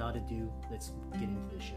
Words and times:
Without 0.00 0.16
ado, 0.16 0.50
let's 0.70 0.92
get 1.12 1.24
into 1.24 1.54
the 1.54 1.60
show. 1.62 1.76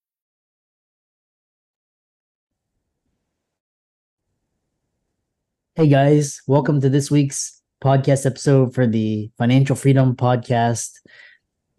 Hey 5.75 5.87
guys, 5.87 6.41
welcome 6.47 6.81
to 6.81 6.89
this 6.89 7.09
week's 7.09 7.61
podcast 7.81 8.25
episode 8.25 8.75
for 8.75 8.85
the 8.85 9.31
Financial 9.37 9.73
Freedom 9.73 10.17
Podcast. 10.17 10.91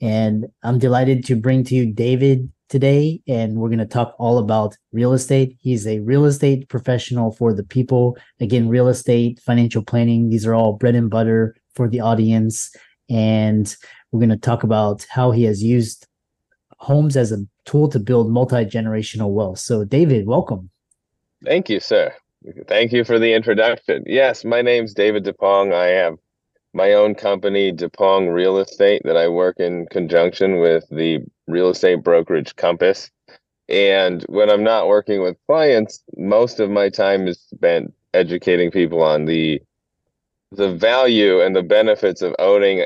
And 0.01 0.47
I'm 0.63 0.79
delighted 0.79 1.27
to 1.27 1.37
bring 1.37 1.63
to 1.65 1.75
you 1.75 1.93
David 1.93 2.51
today, 2.71 3.21
and 3.29 3.59
we're 3.59 3.69
going 3.69 3.81
to 3.81 3.85
talk 3.85 4.17
all 4.19 4.39
about 4.39 4.79
real 4.93 5.13
estate. 5.13 5.59
He's 5.61 5.87
a 5.87 6.01
real 6.01 6.25
estate 6.25 6.71
professional 6.71 7.33
for 7.33 7.53
the 7.53 7.65
people. 7.65 8.17
Again, 8.41 8.71
real 8.71 8.89
estate, 8.89 9.41
financial 9.41 9.83
planning, 9.83 10.31
these 10.31 10.47
are 10.47 10.55
all 10.55 10.73
bread 10.73 10.95
and 10.95 11.11
butter 11.11 11.55
for 11.75 11.87
the 11.87 12.01
audience. 12.01 12.75
And 13.11 13.77
we're 14.11 14.21
going 14.21 14.31
to 14.31 14.39
talk 14.39 14.63
about 14.63 15.05
how 15.11 15.33
he 15.33 15.43
has 15.43 15.63
used 15.63 16.07
homes 16.79 17.15
as 17.15 17.31
a 17.31 17.45
tool 17.67 17.89
to 17.91 17.99
build 17.99 18.31
multi 18.31 18.65
generational 18.65 19.33
wealth. 19.33 19.59
So, 19.59 19.85
David, 19.85 20.27
welcome. 20.27 20.71
Thank 21.45 21.69
you, 21.69 21.79
sir. 21.79 22.15
Thank 22.67 22.93
you 22.93 23.05
for 23.05 23.19
the 23.19 23.35
introduction. 23.35 24.05
Yes, 24.07 24.45
my 24.45 24.63
name's 24.63 24.95
David 24.95 25.25
Dippong. 25.25 25.73
I 25.73 25.87
have 25.89 26.17
my 26.75 26.95
own 26.95 27.15
company, 27.15 27.73
Dippong 27.73 28.33
Real 28.33 28.59
Estate, 28.59 29.03
that 29.05 29.17
I 29.17 29.29
work 29.29 29.61
in 29.61 29.87
conjunction 29.87 30.59
with 30.59 30.85
the 30.91 31.21
real 31.47 31.71
estate 31.71 32.03
brokerage 32.03 32.57
Compass. 32.57 33.11
And 33.69 34.23
when 34.29 34.51
I'm 34.51 34.65
not 34.65 34.89
working 34.89 35.23
with 35.23 35.37
clients, 35.47 36.03
most 36.17 36.59
of 36.59 36.69
my 36.71 36.89
time 36.89 37.29
is 37.29 37.41
spent 37.41 37.95
educating 38.13 38.71
people 38.71 39.03
on 39.03 39.25
the 39.27 39.63
the 40.51 40.75
value 40.75 41.41
and 41.41 41.57
the 41.57 41.63
benefits 41.63 42.21
of 42.21 42.35
owning 42.39 42.85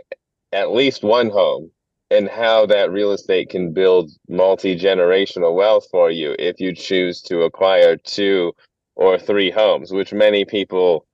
at 0.53 0.71
least 0.71 1.03
one 1.03 1.31
home 1.31 1.69
and 2.13 2.29
how 2.29 2.65
that 2.67 2.93
real 2.93 3.11
estate 3.11 3.49
can 3.49 3.73
build 3.73 4.13
multi-generational 4.29 5.53
wealth 5.53 5.89
for 5.91 6.09
you 6.09 6.37
if 6.39 6.61
you 6.61 6.73
choose 6.73 7.21
to 7.23 7.43
acquire 7.43 7.97
two 7.97 8.53
or 8.97 9.19
three 9.19 9.51
homes, 9.51 9.93
which 9.93 10.13
many 10.13 10.45
people 10.45 11.07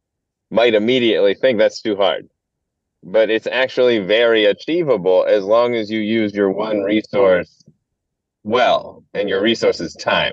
might 0.50 0.74
immediately 0.74 1.34
think 1.34 1.58
that's 1.58 1.82
too 1.82 1.96
hard. 1.96 2.28
But 3.02 3.30
it's 3.30 3.48
actually 3.48 3.98
very 3.98 4.44
achievable 4.44 5.26
as 5.28 5.44
long 5.44 5.74
as 5.74 5.90
you 5.90 5.98
use 5.98 6.32
your 6.34 6.50
one 6.50 6.80
resource 6.82 7.62
well, 8.44 9.04
and 9.14 9.28
your 9.28 9.40
resource 9.42 9.80
is 9.80 9.94
time. 9.94 10.32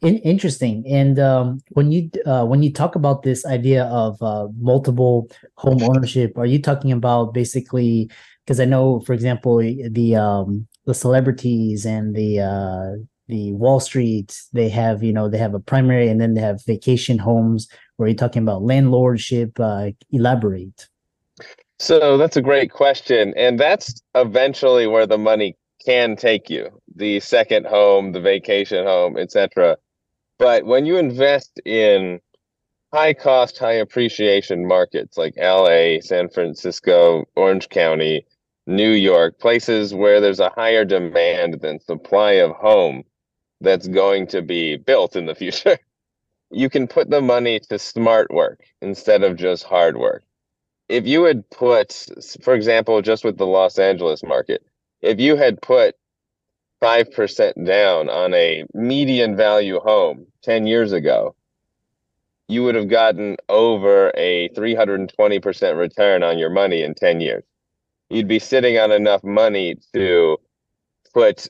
In, 0.00 0.18
interesting. 0.18 0.84
And 0.88 1.18
um, 1.18 1.60
when 1.70 1.90
you 1.90 2.10
uh, 2.24 2.44
when 2.46 2.62
you 2.62 2.72
talk 2.72 2.94
about 2.94 3.22
this 3.22 3.44
idea 3.44 3.84
of 3.84 4.20
uh, 4.22 4.48
multiple 4.58 5.28
home 5.56 5.82
ownership, 5.82 6.38
are 6.38 6.46
you 6.46 6.60
talking 6.60 6.92
about 6.92 7.34
basically? 7.34 8.10
Because 8.44 8.60
I 8.60 8.64
know, 8.64 9.00
for 9.00 9.12
example, 9.12 9.58
the 9.58 10.16
um, 10.16 10.66
the 10.86 10.94
celebrities 10.94 11.84
and 11.84 12.14
the 12.14 12.40
uh, 12.40 13.04
the 13.28 13.52
Wall 13.52 13.80
Street, 13.80 14.40
they 14.52 14.68
have, 14.68 15.02
you 15.02 15.12
know, 15.12 15.28
they 15.28 15.38
have 15.38 15.54
a 15.54 15.60
primary 15.60 16.08
and 16.08 16.20
then 16.20 16.34
they 16.34 16.40
have 16.40 16.64
vacation 16.64 17.18
homes 17.18 17.68
where 17.96 18.08
you're 18.08 18.16
talking 18.16 18.42
about 18.42 18.62
landlordship. 18.62 19.58
Uh, 19.60 19.92
elaborate. 20.10 20.88
So 21.78 22.16
that's 22.16 22.36
a 22.36 22.42
great 22.42 22.72
question. 22.72 23.34
And 23.36 23.60
that's 23.60 24.02
eventually 24.14 24.86
where 24.86 25.06
the 25.06 25.18
money 25.18 25.56
can 25.84 26.16
take 26.16 26.50
you 26.50 26.68
the 26.96 27.20
second 27.20 27.66
home, 27.66 28.12
the 28.12 28.20
vacation 28.20 28.84
home, 28.84 29.16
etc. 29.16 29.76
But 30.38 30.66
when 30.66 30.86
you 30.86 30.96
invest 30.96 31.60
in 31.64 32.20
high 32.92 33.14
cost, 33.14 33.58
high 33.58 33.72
appreciation 33.72 34.66
markets 34.66 35.16
like 35.16 35.34
LA, 35.36 36.00
San 36.00 36.28
Francisco, 36.28 37.24
Orange 37.36 37.68
County, 37.68 38.26
New 38.66 38.90
York, 38.90 39.38
places 39.38 39.94
where 39.94 40.20
there's 40.20 40.40
a 40.40 40.50
higher 40.50 40.84
demand 40.84 41.60
than 41.60 41.80
supply 41.80 42.32
of 42.32 42.50
home, 42.52 43.02
that's 43.60 43.88
going 43.88 44.26
to 44.28 44.42
be 44.42 44.76
built 44.76 45.16
in 45.16 45.26
the 45.26 45.34
future. 45.34 45.78
you 46.50 46.70
can 46.70 46.86
put 46.86 47.10
the 47.10 47.20
money 47.20 47.60
to 47.60 47.78
smart 47.78 48.30
work 48.32 48.60
instead 48.80 49.22
of 49.22 49.36
just 49.36 49.64
hard 49.64 49.96
work. 49.96 50.24
If 50.88 51.06
you 51.06 51.24
had 51.24 51.48
put, 51.50 52.06
for 52.42 52.54
example, 52.54 53.02
just 53.02 53.24
with 53.24 53.36
the 53.36 53.46
Los 53.46 53.78
Angeles 53.78 54.22
market, 54.22 54.64
if 55.02 55.20
you 55.20 55.36
had 55.36 55.60
put 55.60 55.96
5% 56.80 57.66
down 57.66 58.08
on 58.08 58.32
a 58.34 58.64
median 58.72 59.36
value 59.36 59.80
home 59.80 60.26
10 60.42 60.66
years 60.66 60.92
ago, 60.92 61.34
you 62.48 62.64
would 62.64 62.74
have 62.74 62.88
gotten 62.88 63.36
over 63.50 64.10
a 64.14 64.48
320% 64.50 65.76
return 65.76 66.22
on 66.22 66.38
your 66.38 66.48
money 66.48 66.82
in 66.82 66.94
10 66.94 67.20
years. 67.20 67.44
You'd 68.08 68.28
be 68.28 68.38
sitting 68.38 68.78
on 68.78 68.90
enough 68.90 69.22
money 69.22 69.76
to 69.92 70.38
put 71.12 71.48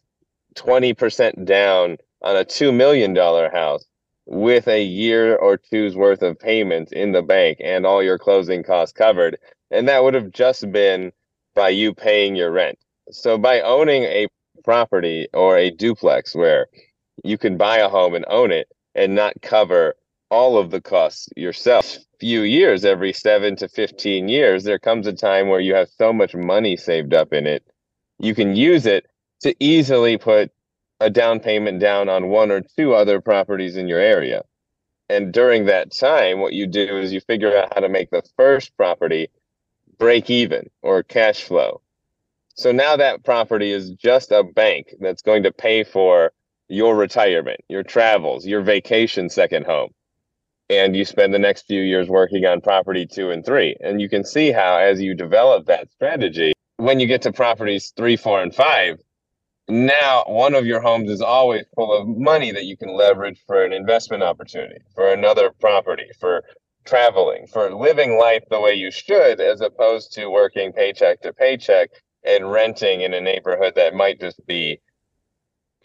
20% 0.55 1.45
down 1.45 1.99
on 2.23 2.37
a 2.37 2.45
$2 2.45 2.75
million 2.75 3.15
house 3.51 3.85
with 4.27 4.69
a 4.69 4.83
year 4.83 5.37
or 5.37 5.57
two's 5.57 5.97
worth 5.97 6.23
of 6.23 6.39
payments 6.39 6.93
in 6.93 7.13
the 7.13 7.23
bank 7.23 7.59
and 7.63 7.87
all 7.87 8.03
your 8.03 8.19
closing 8.19 8.63
costs 8.63 8.93
covered. 8.93 9.39
And 9.71 9.89
that 9.89 10.03
would 10.03 10.15
have 10.15 10.31
just 10.31 10.71
been 10.71 11.13
by 11.55 11.71
you 11.71 11.95
paying 11.95 12.37
your 12.37 12.51
rent. 12.51 12.79
So 13.11 13.39
by 13.39 13.61
owning 13.61 14.05
a 14.05 14.29
property 14.65 15.29
or 15.33 15.57
a 15.57 15.71
duplex 15.71 16.35
where 16.35 16.67
you 17.25 17.39
can 17.39 17.57
buy 17.57 17.79
a 17.79 17.89
home 17.89 18.15
and 18.15 18.25
own 18.29 18.53
it 18.53 18.69
and 18.95 19.15
not 19.15 19.41
cover 19.43 19.95
all 20.31 20.59
of 20.59 20.71
the 20.71 20.81
costs 20.81 21.29
yourself 21.37 21.97
few 22.21 22.43
years 22.43 22.85
every 22.85 23.13
7 23.13 23.57
to 23.57 23.69
15 23.69 24.29
years 24.29 24.65
there 24.65 24.79
comes 24.79 25.07
a 25.07 25.13
time 25.13 25.49
where 25.49 25.61
you 25.61 25.75
have 25.75 25.89
so 25.89 26.13
much 26.13 26.35
money 26.35 26.77
saved 26.77 27.15
up 27.15 27.33
in 27.33 27.47
it 27.47 27.65
you 28.19 28.35
can 28.35 28.57
use 28.57 28.87
it 28.87 29.07
to 29.41 29.55
easily 29.61 30.19
put 30.19 30.51
a 31.01 31.11
down 31.11 31.41
payment 31.41 31.81
down 31.81 32.09
on 32.09 32.29
one 32.29 32.51
or 32.51 32.61
two 32.61 32.95
other 32.95 33.21
properties 33.21 33.77
in 33.77 33.89
your 33.89 34.01
area. 34.01 34.43
And 35.09 35.33
during 35.33 35.67
that 35.67 35.93
time, 35.93 36.41
what 36.41 36.53
you 36.53 36.67
do 36.67 36.99
is 36.99 37.13
you 37.13 37.21
figure 37.21 37.57
out 37.57 37.73
how 37.75 37.81
to 37.81 37.89
make 37.89 38.11
the 38.11 38.23
first 38.37 38.77
property 38.77 39.29
break 39.99 40.29
even 40.29 40.69
or 40.83 41.03
cash 41.03 41.45
flow. 41.45 41.81
So 42.55 42.73
now 42.73 42.97
that 42.97 43.25
property 43.25 43.71
is 43.71 43.91
just 43.91 44.33
a 44.33 44.43
bank 44.43 44.95
that's 45.01 45.23
going 45.23 45.45
to 45.45 45.53
pay 45.53 45.85
for 45.85 46.33
your 46.69 46.97
retirement, 46.97 47.61
your 47.69 47.83
travels, 47.83 48.45
your 48.45 48.63
vacation 48.63 49.31
second 49.31 49.65
home. 49.65 49.91
And 50.69 50.95
you 50.95 51.07
spend 51.07 51.33
the 51.33 51.39
next 51.39 51.67
few 51.67 51.81
years 51.81 52.09
working 52.09 52.45
on 52.45 52.61
property 52.61 53.07
two 53.07 53.31
and 53.31 53.45
three. 53.45 53.77
And 53.81 54.03
you 54.03 54.09
can 54.09 54.25
see 54.25 54.53
how, 54.53 54.77
as 54.77 55.01
you 55.01 55.15
develop 55.15 55.67
that 55.67 55.91
strategy, 55.93 56.53
when 56.77 57.01
you 57.01 57.07
get 57.07 57.23
to 57.23 57.33
properties 57.33 57.93
three, 57.97 58.17
four, 58.17 58.43
and 58.43 58.55
five, 58.55 59.01
now 59.69 60.25
one 60.27 60.55
of 60.55 60.67
your 60.67 60.81
homes 60.81 61.11
is 61.11 61.21
always 61.21 61.65
full 61.75 61.93
of 61.93 62.09
money 62.09 62.51
that 62.53 62.65
you 62.65 62.77
can 62.77 62.95
leverage 62.95 63.43
for 63.47 63.65
an 63.65 63.73
investment 63.73 64.23
opportunity, 64.23 64.81
for 64.95 65.13
another 65.13 65.51
property, 65.61 66.09
for 66.19 66.45
traveling, 66.85 67.47
for 67.53 67.75
living 67.75 68.17
life 68.19 68.43
the 68.51 68.61
way 68.61 68.73
you 68.73 68.91
should, 68.91 69.41
as 69.41 69.61
opposed 69.61 70.13
to 70.15 70.29
working 70.29 70.73
paycheck 70.73 71.21
to 71.21 71.33
paycheck 71.33 71.91
and 72.25 72.51
renting 72.51 73.03
in 73.03 73.13
a 73.13 73.21
neighborhood 73.21 73.75
that 73.77 73.95
might 73.95 74.21
just 74.21 74.45
be 74.47 74.81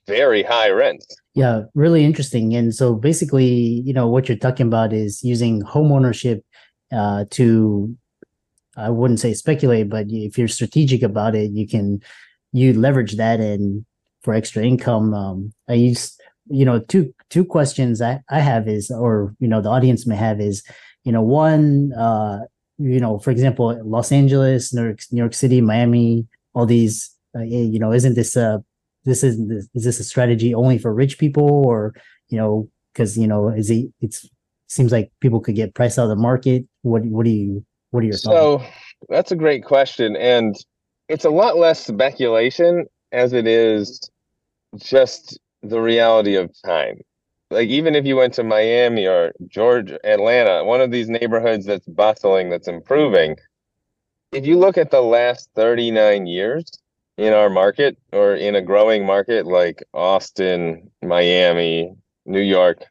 very 0.08 0.44
high 0.44 0.70
rents. 0.70 1.06
Yeah, 1.34 1.64
really 1.74 2.04
interesting. 2.06 2.54
And 2.56 2.74
so 2.74 2.96
basically, 2.96 3.46
you 3.86 3.94
know, 3.94 4.08
what 4.08 4.28
you're 4.28 4.38
talking 4.38 4.68
about 4.68 4.94
is 4.94 5.24
using 5.24 5.62
home 5.62 5.92
ownership 5.92 6.44
uh, 6.92 7.26
to 7.32 7.96
I 8.76 8.90
wouldn't 8.90 9.20
say 9.20 9.34
speculate, 9.34 9.90
but 9.90 10.08
if 10.10 10.38
you're 10.38 10.48
strategic 10.48 11.04
about 11.04 11.36
it, 11.36 11.52
you 11.52 11.68
can 11.68 12.02
you 12.54 12.74
leverage 12.74 13.16
that 13.18 13.40
and 13.40 13.86
for 14.22 14.34
extra 14.34 14.64
income. 14.64 15.14
Um, 15.14 15.54
I 15.68 15.74
use 15.74 16.18
you 16.50 16.66
know 16.66 16.80
two 16.80 17.14
two 17.30 17.44
questions 17.44 18.02
I 18.02 18.22
I 18.30 18.40
have 18.40 18.68
is 18.68 18.90
or 18.92 19.36
you 19.40 19.48
know 19.48 19.62
the 19.62 19.70
audience 19.70 20.08
may 20.08 20.16
have 20.16 20.40
is 20.40 20.64
you 21.04 21.12
know 21.12 21.22
one 21.22 21.94
uh 21.94 22.40
you 22.78 23.00
know 23.00 23.20
for 23.20 23.32
example 23.32 23.78
Los 23.84 24.12
Angeles, 24.12 24.74
New 24.74 24.84
York, 24.84 25.00
New 25.12 25.20
York 25.20 25.34
City, 25.34 25.62
Miami, 25.62 26.28
all 26.54 26.66
these 26.66 27.14
uh, 27.36 27.42
you 27.42 27.80
know 27.80 27.92
isn't 27.92 28.16
this 28.16 28.36
a 28.36 28.64
this 29.06 29.24
is 29.24 29.40
is 29.74 29.84
this 29.84 30.00
a 30.00 30.04
strategy 30.04 30.54
only 30.54 30.78
for 30.78 30.94
rich 30.94 31.18
people 31.18 31.66
or 31.66 31.94
you 32.30 32.38
know 32.38 32.70
because 32.94 33.18
you 33.18 33.28
know 33.28 33.50
is 33.50 33.70
it 33.70 33.88
it's 34.02 34.30
seems 34.68 34.92
like 34.92 35.12
people 35.20 35.40
could 35.40 35.56
get 35.56 35.76
priced 35.76 36.00
out 36.00 36.04
of 36.04 36.10
the 36.10 36.16
market 36.16 36.66
what 36.82 37.04
what 37.06 37.26
do 37.26 37.32
you 37.32 37.66
what 37.92 38.04
are 38.04 38.08
your 38.08 38.18
so 38.18 38.58
thoughts? 38.58 38.72
that's 39.10 39.32
a 39.32 39.36
great 39.36 39.64
question 39.64 40.16
and 40.16 40.56
it's 41.10 41.26
a 41.26 41.30
lot 41.30 41.58
less 41.58 41.86
speculation 41.86 42.86
as 43.12 43.34
it 43.34 43.48
is 43.48 44.10
just 44.78 45.40
the 45.62 45.80
reality 45.80 46.36
of 46.36 46.52
time. 46.66 47.00
Like 47.52 47.70
even 47.70 47.96
if 47.96 48.06
you 48.06 48.16
went 48.16 48.34
to 48.36 48.44
miami 48.44 49.06
or 49.06 49.32
georgia 49.48 50.00
atlanta 50.04 50.66
one 50.66 50.82
of 50.82 50.90
these 50.90 51.08
neighborhoods 51.08 51.68
that's 51.68 51.86
bustling 51.86 52.50
that's 52.50 52.68
improving 52.68 53.36
if 54.34 54.48
you 54.48 54.58
look 54.58 54.80
at 54.80 54.90
the 54.90 55.02
last 55.02 55.50
39 55.56 56.26
years 56.26 56.66
in 57.18 57.34
our 57.34 57.50
market 57.50 57.98
or 58.12 58.34
in 58.34 58.56
a 58.56 58.62
growing 58.62 59.06
market 59.06 59.46
like 59.46 59.84
Austin, 59.94 60.90
Miami, 61.04 61.94
New 62.26 62.42
York, 62.42 62.86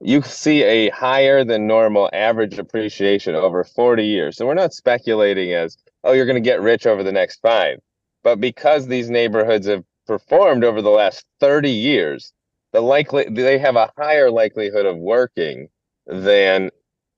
you 0.00 0.22
see 0.22 0.62
a 0.62 0.90
higher 0.90 1.44
than 1.44 1.66
normal 1.66 2.08
average 2.12 2.58
appreciation 2.58 3.34
over 3.34 3.64
40 3.64 4.04
years. 4.04 4.36
So 4.36 4.46
we're 4.46 4.54
not 4.54 4.72
speculating 4.72 5.52
as, 5.52 5.76
oh, 6.04 6.12
you're 6.12 6.26
going 6.26 6.42
to 6.42 6.48
get 6.48 6.62
rich 6.62 6.86
over 6.86 7.02
the 7.02 7.12
next 7.12 7.40
five. 7.40 7.78
But 8.22 8.40
because 8.40 8.86
these 8.86 9.10
neighborhoods 9.10 9.66
have 9.66 9.84
performed 10.06 10.64
over 10.64 10.80
the 10.80 10.90
last 10.90 11.24
30 11.40 11.70
years, 11.70 12.32
the 12.72 12.80
likely 12.80 13.26
they 13.30 13.58
have 13.58 13.76
a 13.76 13.90
higher 13.98 14.30
likelihood 14.30 14.86
of 14.86 14.96
working 14.96 15.68
than 16.06 16.70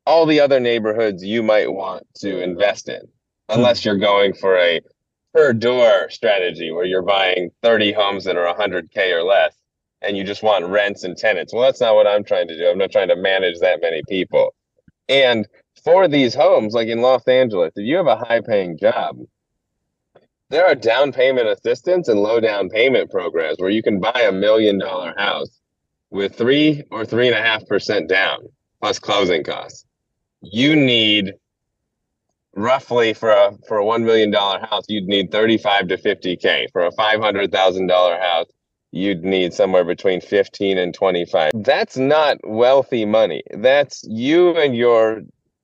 all 0.07 0.27
the 0.27 0.41
other 0.41 0.59
neighborhoods 0.59 1.25
you 1.25 1.43
might 1.43 1.73
want 1.73 2.07
to 2.17 2.43
invest 2.43 2.89
in, 2.89 3.03
unless 3.49 3.85
you're 3.85 3.99
going 3.99 4.33
for 4.35 4.57
a 4.59 4.81
per 5.35 5.53
door 5.53 6.09
strategy 6.11 6.73
where 6.73 6.85
you're 6.85 7.03
buying 7.03 7.51
30 7.63 7.93
homes 7.93 8.25
that 8.25 8.37
are 8.37 8.55
100K 8.55 9.13
or 9.13 9.23
less 9.23 9.55
and 10.03 10.17
you 10.17 10.25
just 10.25 10.43
want 10.43 10.67
rents 10.67 11.05
and 11.05 11.17
tenants. 11.17 11.53
Well, 11.53 11.63
that's 11.63 11.81
not 11.81 11.95
what 11.95 12.07
I'm 12.07 12.25
trying 12.25 12.49
to 12.49 12.57
do. 12.57 12.69
I'm 12.69 12.79
not 12.79 12.93
trying 12.93 13.09
to 13.09 13.17
manage 13.17 13.61
that 13.61 13.81
many 13.81 14.03
people. 14.09 14.55
And 15.09 15.47
for 15.85 16.09
these 16.09 16.35
homes, 16.35 16.75
like 16.75 16.89
in 16.89 17.01
Los 17.01 17.27
Angeles, 17.27 17.73
if 17.77 17.85
you 17.85 17.97
have 17.97 18.07
a 18.07 18.17
high 18.17 18.41
paying 18.41 18.79
job, 18.79 19.19
there 20.51 20.67
are 20.67 20.75
down 20.75 21.13
payment 21.13 21.49
assistance 21.49 22.09
and 22.09 22.21
low 22.21 22.39
down 22.41 22.69
payment 22.69 23.11
programs 23.11 23.59
where 23.59 23.71
you 23.71 23.83
can 23.83 24.01
buy 24.01 24.27
a 24.29 24.33
million 24.33 24.79
dollar 24.79 25.15
house 25.17 25.61
with 26.11 26.37
three 26.37 26.83
or 26.91 27.07
three 27.07 27.27
and 27.27 27.37
a 27.37 27.43
half 27.43 27.67
percent 27.67 28.09
down 28.09 28.41
plus 28.81 28.99
closing 28.99 29.45
costs. 29.45 29.87
You 30.43 30.77
need 30.77 31.33
roughly 32.55 33.15
for 33.15 33.31
a 33.31 33.57
for 33.67 33.79
a 33.79 33.85
one 33.85 34.05
million 34.05 34.31
dollar 34.31 34.61
house, 34.61 34.85
you'd 34.89 35.07
need 35.07 35.31
thirty 35.31 35.57
five 35.57 35.89
to 35.89 35.97
fifty 35.97 36.37
k. 36.37 36.69
For 36.73 36.87
a 36.87 36.93
five 36.93 37.21
hundred 37.21 37.51
thousand 37.51 37.87
dollar 37.87 38.19
house, 38.19 38.47
you'd 38.93 39.25
need 39.25 39.53
somewhere 39.53 39.85
between 39.85 40.21
fifteen 40.21 40.79
and 40.79 40.95
twenty 40.95 41.25
five. 41.25 41.53
That's 41.55 41.97
not 41.97 42.39
wealthy 42.45 43.05
money. 43.05 43.43
That's 43.53 44.05
you 44.09 44.57
and 44.57 44.77
your 44.77 45.23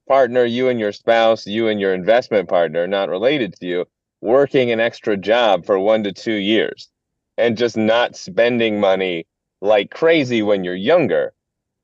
partner, 0.08 0.44
you 0.44 0.68
and 0.68 0.80
your 0.80 0.92
spouse, 0.92 1.46
you 1.46 1.68
and 1.68 1.80
your 1.80 1.94
investment 1.94 2.48
partner, 2.48 2.86
not 2.86 3.10
related 3.10 3.54
to 3.60 3.66
you, 3.66 3.84
working 4.20 4.70
an 4.72 4.80
extra 4.80 5.16
job 5.16 5.64
for 5.66 5.78
one 5.78 6.02
to 6.04 6.12
two 6.12 6.32
years, 6.32 6.88
and 7.36 7.56
just 7.56 7.76
not 7.76 8.16
spending 8.16 8.80
money 8.80 9.26
like 9.60 9.90
crazy 9.90 10.42
when 10.42 10.64
you're 10.64 10.74
younger. 10.74 11.32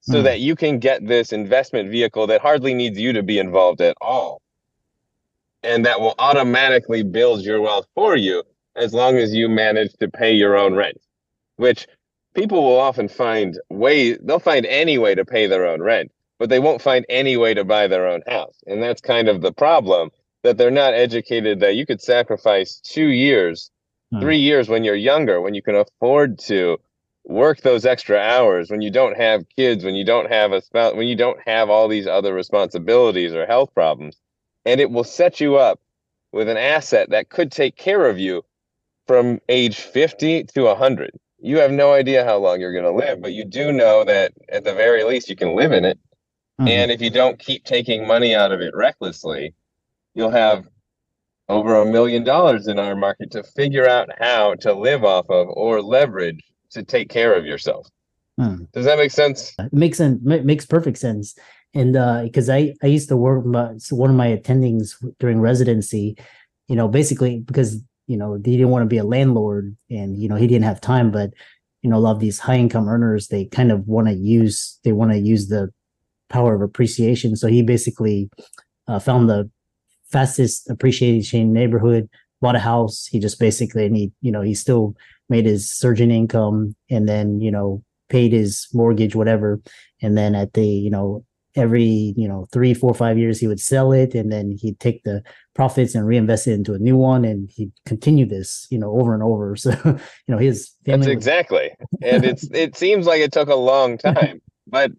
So 0.01 0.21
mm. 0.21 0.25
that 0.25 0.41
you 0.41 0.55
can 0.55 0.81
get 0.81 1.07
this 1.07 1.33
investment 1.33 1.91
vehicle 1.91 2.27
that 2.27 2.43
hardly 2.43 2.75
needs 2.75 2.99
you 2.99 3.15
to 3.15 3.23
be 3.23 3.39
involved 3.39 3.81
at 3.81 3.97
all 4.03 4.43
and 5.65 5.87
that 5.87 6.01
will 6.01 6.15
automatically 6.19 7.03
build 7.03 7.43
your 7.43 7.61
wealth 7.61 7.87
for 7.95 8.17
you 8.17 8.43
as 8.77 8.93
long 8.93 9.17
as 9.17 9.35
you 9.35 9.49
manage 9.49 9.95
to 9.95 10.09
pay 10.09 10.33
your 10.33 10.57
own 10.57 10.75
rent 10.75 11.01
which 11.57 11.87
people 12.35 12.63
will 12.63 12.79
often 12.79 13.09
find 13.09 13.59
way 13.71 14.15
they'll 14.15 14.39
find 14.39 14.67
any 14.67 14.99
way 14.99 15.15
to 15.15 15.25
pay 15.25 15.47
their 15.47 15.67
own 15.67 15.81
rent 15.81 16.11
but 16.39 16.49
they 16.49 16.59
won't 16.59 16.83
find 16.83 17.07
any 17.09 17.37
way 17.37 17.55
to 17.55 17.65
buy 17.65 17.87
their 17.87 18.07
own 18.07 18.23
house 18.27 18.57
and 18.67 18.83
that's 18.83 19.01
kind 19.01 19.29
of 19.29 19.41
the 19.41 19.53
problem 19.53 20.11
that 20.43 20.59
they're 20.59 20.71
not 20.71 20.95
educated 20.95 21.61
that 21.61 21.77
you 21.77 21.87
could 21.87 22.01
sacrifice 22.01 22.81
two 22.81 23.09
years 23.09 23.71
hmm. 24.13 24.21
three 24.21 24.39
years 24.39 24.69
when 24.69 24.85
you're 24.85 24.95
younger 24.95 25.41
when 25.41 25.55
you 25.55 25.63
can 25.63 25.77
afford 25.77 26.39
to 26.39 26.79
work 27.27 27.63
those 27.63 27.87
extra 27.87 28.19
hours 28.19 28.71
when 28.71 28.83
you 28.83 28.91
don't 28.91 29.17
have 29.17 29.49
kids 29.57 29.85
when 29.85 29.95
you 29.95 30.05
don't 30.05 30.31
have 30.31 30.53
a 30.53 30.61
spouse 30.61 30.95
when 30.95 31.07
you 31.07 31.17
don't 31.17 31.41
have 31.47 31.71
all 31.71 31.89
these 31.89 32.07
other 32.07 32.35
responsibilities 32.35 33.33
or 33.33 33.47
health 33.47 33.73
problems 33.75 34.17
and 34.67 34.81
it 34.81 34.91
will 34.91 35.05
set 35.05 35.41
you 35.41 35.57
up 35.57 35.81
with 36.33 36.49
an 36.49 36.57
asset 36.57 37.11
that 37.11 37.29
could 37.29 37.53
take 37.53 37.77
care 37.77 38.07
of 38.07 38.19
you 38.19 38.45
from 39.07 39.41
age 39.49 39.79
50 39.79 40.45
to 40.45 40.63
100. 40.63 41.13
You 41.45 41.59
have 41.59 41.71
no 41.71 41.93
idea 41.93 42.25
how 42.25 42.39
long 42.39 42.61
you're 42.61 42.73
going 42.73 42.85
to 42.85 43.07
live, 43.07 43.21
but 43.21 43.33
you 43.33 43.45
do 43.45 43.73
know 43.73 44.05
that 44.05 44.33
at 44.49 44.65
the 44.65 44.75
very 44.75 45.05
least 45.05 45.29
you 45.29 45.37
can 45.37 45.55
live 45.55 45.73
in 45.73 45.85
it. 45.85 45.99
Mm-hmm. 46.61 46.69
And 46.69 46.91
if 46.91 47.03
you 47.03 47.11
don't 47.11 47.39
keep 47.39 47.65
taking 47.65 48.07
money 48.07 48.35
out 48.35 48.53
of 48.53 48.61
it 48.61 48.75
recklessly, 48.75 49.55
you'll 50.15 50.31
have 50.31 50.67
over 51.49 51.77
a 51.77 51.85
million 51.85 52.25
dollars 52.25 52.67
in 52.67 52.79
our 52.79 52.97
market 52.97 53.31
to 53.33 53.43
figure 53.43 53.89
out 53.89 54.09
how 54.19 54.55
to 54.57 54.73
live 54.73 55.05
off 55.05 55.27
of 55.29 55.49
or 55.51 55.83
leverage 55.83 56.43
to 56.71 56.83
take 56.83 57.11
care 57.11 57.35
of 57.35 57.45
yourself. 57.45 57.89
Hmm. 58.39 58.65
Does 58.73 58.87
that 58.87 58.99
make 58.99 59.11
sense? 59.11 59.55
It 59.59 59.73
makes 59.73 59.99
sense. 59.99 60.21
Makes 60.23 60.67
perfect 60.67 60.99
sense 60.99 61.35
and 61.75 61.93
because 62.25 62.49
uh, 62.49 62.55
I 62.55 62.75
I 62.83 62.87
used 62.87 63.09
to 63.09 63.17
work 63.17 63.45
my, 63.45 63.75
one 63.91 64.11
of 64.11 64.17
my 64.17 64.29
attendings 64.29 64.95
during 65.19 65.41
residency, 65.41 66.17
you 66.69 66.77
know, 66.77 66.89
basically 66.89 67.41
because 67.41 67.83
you 68.07 68.17
know 68.17 68.35
he 68.35 68.57
didn't 68.57 68.71
want 68.71 68.83
to 68.83 68.87
be 68.87 68.99
a 68.99 69.05
landlord 69.05 69.77
and 69.91 70.21
you 70.21 70.29
know 70.29 70.37
he 70.37 70.47
didn't 70.47 70.65
have 70.65 70.81
time, 70.81 71.11
but 71.11 71.31
you 71.83 71.91
know 71.91 71.97
a 71.97 72.01
lot 72.01 72.13
of 72.13 72.21
these 72.21 72.39
high 72.39 72.57
income 72.57 72.89
earners 72.89 73.29
they 73.29 73.47
kind 73.47 73.71
of 73.71 73.87
want 73.87 74.09
to 74.09 74.15
use 74.15 74.79
they 74.85 74.93
want 74.93 75.13
to 75.13 75.19
use 75.19 75.49
the 75.49 75.71
power 76.29 76.55
of 76.55 76.63
appreciation. 76.63 77.37
So 77.37 77.47
he 77.47 77.63
basically 77.63 78.31
uh, 78.89 78.99
found 78.99 79.29
the 79.29 79.51
fastest 80.11 80.69
appreciation 80.71 81.53
neighborhood, 81.53 82.09
bought 82.41 82.57
a 82.57 82.61
house. 82.61 83.07
He 83.07 83.19
just 83.19 83.39
basically 83.39 83.87
and 83.87 83.97
he 83.97 84.13
you 84.21 84.33
know 84.33 84.43
he 84.43 84.55
still 84.55 84.95
made 85.29 85.47
his 85.47 85.71
surgeon 85.73 86.11
income 86.11 86.75
and 86.91 87.09
then 87.09 87.41
you 87.41 87.51
know 87.51 87.83
paid 88.11 88.33
his 88.33 88.69
mortgage 88.75 89.15
whatever 89.15 89.61
and 90.03 90.17
then 90.19 90.35
at 90.35 90.53
the 90.53 90.67
you 90.67 90.91
know 90.91 91.25
every 91.57 92.15
you 92.17 92.29
know 92.29 92.47
three 92.53 92.75
four 92.75 92.95
five 92.95 93.19
years 93.19 93.39
he 93.39 93.47
would 93.47 93.61
sell 93.61 93.93
it 93.93 94.15
and 94.15 94.33
then 94.33 94.51
he'd 94.51 94.79
take 94.81 95.03
the 95.05 95.23
profits 95.55 95.95
and 95.95 96.07
reinvest 96.07 96.47
it 96.47 96.53
into 96.53 96.75
a 96.75 96.79
new 96.79 96.97
one 96.97 97.25
and 97.25 97.51
he'd 97.51 97.73
continue 97.87 98.27
this 98.27 98.67
you 98.71 98.79
know 98.79 98.91
over 98.99 99.15
and 99.15 99.23
over. 99.23 99.55
So 99.65 99.71
you 99.85 99.99
know 100.29 100.39
his 100.39 100.73
that's 100.85 101.07
exactly. 101.07 101.71
And 102.03 102.25
it's 102.25 102.45
it 102.53 102.77
seems 102.77 103.07
like 103.07 103.21
it 103.21 103.33
took 103.33 103.49
a 103.49 103.55
long 103.55 103.99
time 103.99 104.41
but 104.67 104.93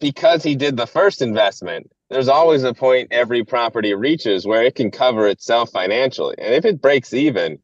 because 0.00 0.42
he 0.42 0.56
did 0.56 0.76
the 0.76 0.86
first 0.86 1.22
investment 1.22 1.90
there's 2.10 2.28
always 2.28 2.62
a 2.62 2.74
point 2.74 3.08
every 3.10 3.44
property 3.44 3.94
reaches 3.94 4.46
where 4.46 4.62
it 4.62 4.74
can 4.74 4.90
cover 4.90 5.26
itself 5.26 5.70
financially. 5.70 6.34
And 6.38 6.54
if 6.54 6.64
it 6.64 6.82
breaks 6.82 7.14
even 7.14 7.58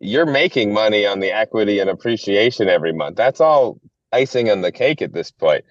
you're 0.00 0.26
making 0.26 0.72
money 0.72 1.06
on 1.06 1.20
the 1.20 1.30
equity 1.30 1.78
and 1.78 1.90
appreciation 1.90 2.68
every 2.68 2.92
month. 2.92 3.16
That's 3.16 3.40
all 3.40 3.78
icing 4.12 4.50
on 4.50 4.62
the 4.62 4.72
cake 4.72 5.02
at 5.02 5.12
this 5.12 5.30
point 5.30 5.64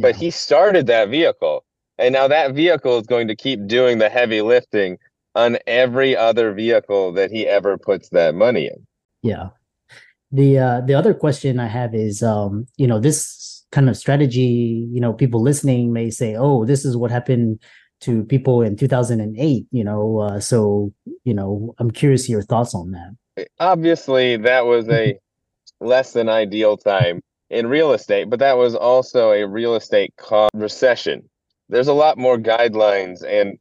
but 0.00 0.16
he 0.16 0.30
started 0.30 0.86
that 0.86 1.08
vehicle. 1.08 1.64
And 1.98 2.12
now 2.12 2.28
that 2.28 2.54
vehicle 2.54 2.98
is 2.98 3.06
going 3.06 3.28
to 3.28 3.36
keep 3.36 3.66
doing 3.66 3.98
the 3.98 4.08
heavy 4.08 4.42
lifting 4.42 4.98
on 5.34 5.58
every 5.66 6.16
other 6.16 6.52
vehicle 6.52 7.12
that 7.12 7.30
he 7.30 7.46
ever 7.46 7.78
puts 7.78 8.08
that 8.10 8.34
money 8.34 8.66
in. 8.66 8.86
Yeah. 9.22 9.50
The 10.32 10.58
uh 10.58 10.80
the 10.80 10.94
other 10.94 11.14
question 11.14 11.60
I 11.60 11.68
have 11.68 11.94
is 11.94 12.22
um, 12.22 12.66
you 12.76 12.86
know, 12.86 12.98
this 12.98 13.64
kind 13.70 13.88
of 13.88 13.96
strategy, 13.96 14.88
you 14.90 15.00
know, 15.00 15.12
people 15.12 15.40
listening 15.40 15.92
may 15.92 16.10
say, 16.10 16.34
"Oh, 16.36 16.64
this 16.64 16.84
is 16.84 16.96
what 16.96 17.12
happened 17.12 17.60
to 18.04 18.22
people 18.24 18.60
in 18.60 18.76
2008, 18.76 19.66
you 19.70 19.82
know, 19.82 20.18
uh, 20.18 20.38
so, 20.38 20.92
you 21.24 21.32
know, 21.32 21.74
I'm 21.78 21.90
curious 21.90 22.28
your 22.28 22.42
thoughts 22.42 22.74
on 22.74 22.92
that. 22.92 23.46
Obviously, 23.58 24.36
that 24.36 24.66
was 24.66 24.88
a 24.90 25.18
less 25.80 26.12
than 26.12 26.28
ideal 26.28 26.76
time 26.76 27.22
in 27.50 27.66
real 27.66 27.92
estate, 27.92 28.30
but 28.30 28.38
that 28.40 28.56
was 28.56 28.74
also 28.74 29.32
a 29.32 29.46
real 29.46 29.74
estate 29.74 30.14
cost 30.16 30.50
recession. 30.54 31.28
There's 31.68 31.88
a 31.88 31.92
lot 31.92 32.18
more 32.18 32.38
guidelines 32.38 33.24
and 33.24 33.58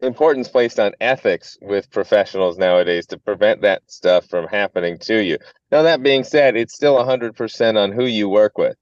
importance 0.00 0.48
placed 0.48 0.80
on 0.80 0.92
ethics 1.00 1.58
with 1.60 1.90
professionals 1.90 2.56
nowadays 2.56 3.06
to 3.06 3.18
prevent 3.18 3.62
that 3.62 3.82
stuff 3.86 4.26
from 4.26 4.46
happening 4.46 4.98
to 4.98 5.22
you. 5.22 5.38
Now, 5.70 5.82
that 5.82 6.02
being 6.02 6.24
said, 6.24 6.56
it's 6.56 6.74
still 6.74 6.96
100% 6.96 7.76
on 7.76 7.92
who 7.92 8.04
you 8.04 8.28
work 8.28 8.56
with. 8.56 8.76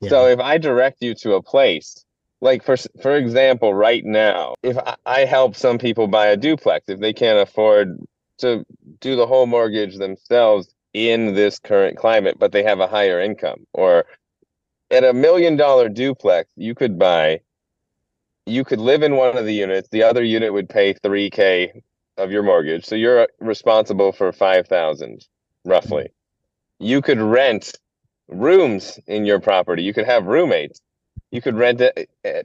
Yeah. 0.00 0.10
So 0.10 0.26
if 0.26 0.40
I 0.40 0.58
direct 0.58 0.98
you 1.00 1.14
to 1.14 1.34
a 1.34 1.42
place 1.42 2.04
like 2.42 2.64
for 2.64 2.76
for 3.00 3.16
example, 3.16 3.72
right 3.72 4.04
now, 4.04 4.54
if 4.62 4.76
I, 4.76 4.96
I 5.06 5.24
help 5.24 5.56
some 5.56 5.78
people 5.78 6.08
buy 6.08 6.26
a 6.26 6.36
duplex, 6.36 6.88
if 6.88 7.00
they 7.00 7.14
can't 7.14 7.38
afford 7.38 7.96
to 8.38 8.66
do 9.00 9.16
the 9.16 9.26
whole 9.26 9.46
mortgage 9.46 9.96
themselves 9.96 10.74
in 10.94 11.34
this 11.34 11.58
current 11.58 11.96
climate, 11.96 12.36
but 12.38 12.52
they 12.52 12.62
have 12.62 12.80
a 12.80 12.86
higher 12.86 13.20
income, 13.20 13.66
or 13.72 14.04
at 14.90 15.04
a 15.04 15.12
million 15.12 15.56
dollar 15.56 15.88
duplex, 15.88 16.50
you 16.56 16.74
could 16.74 16.98
buy, 16.98 17.40
you 18.46 18.64
could 18.64 18.80
live 18.80 19.02
in 19.02 19.16
one 19.16 19.36
of 19.36 19.46
the 19.46 19.54
units. 19.54 19.88
The 19.88 20.02
other 20.02 20.22
unit 20.22 20.52
would 20.52 20.68
pay 20.68 20.92
three 20.92 21.30
k 21.30 21.82
of 22.18 22.30
your 22.30 22.42
mortgage, 22.42 22.84
so 22.84 22.94
you're 22.94 23.26
responsible 23.40 24.12
for 24.12 24.32
five 24.32 24.68
thousand 24.68 25.26
roughly. 25.64 26.04
Mm-hmm. 26.04 26.84
You 26.84 27.00
could 27.00 27.20
rent 27.20 27.78
rooms 28.28 28.98
in 29.06 29.24
your 29.24 29.40
property. 29.40 29.82
You 29.82 29.94
could 29.94 30.06
have 30.06 30.26
roommates 30.26 30.80
you 31.32 31.40
could 31.40 31.56
rent 31.56 31.80
it. 31.80 32.08
Eh, 32.24 32.42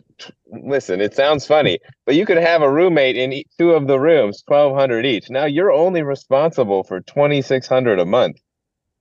listen, 0.48 1.02
it 1.02 1.14
sounds 1.14 1.46
funny, 1.46 1.78
but 2.06 2.16
you 2.16 2.26
could 2.26 2.38
have 2.38 2.62
a 2.62 2.72
roommate 2.72 3.18
in 3.18 3.44
two 3.60 3.74
of 3.74 3.86
the 3.86 4.00
rooms, 4.00 4.42
twelve 4.42 4.76
hundred 4.76 5.06
each. 5.06 5.30
Now 5.30 5.46
you're 5.46 5.72
only 5.72 6.02
responsible 6.02 6.84
for 6.84 7.02
twenty 7.02 7.42
six 7.44 7.68
hundred 7.68 8.00
a 8.00 8.06
month. 8.06 8.38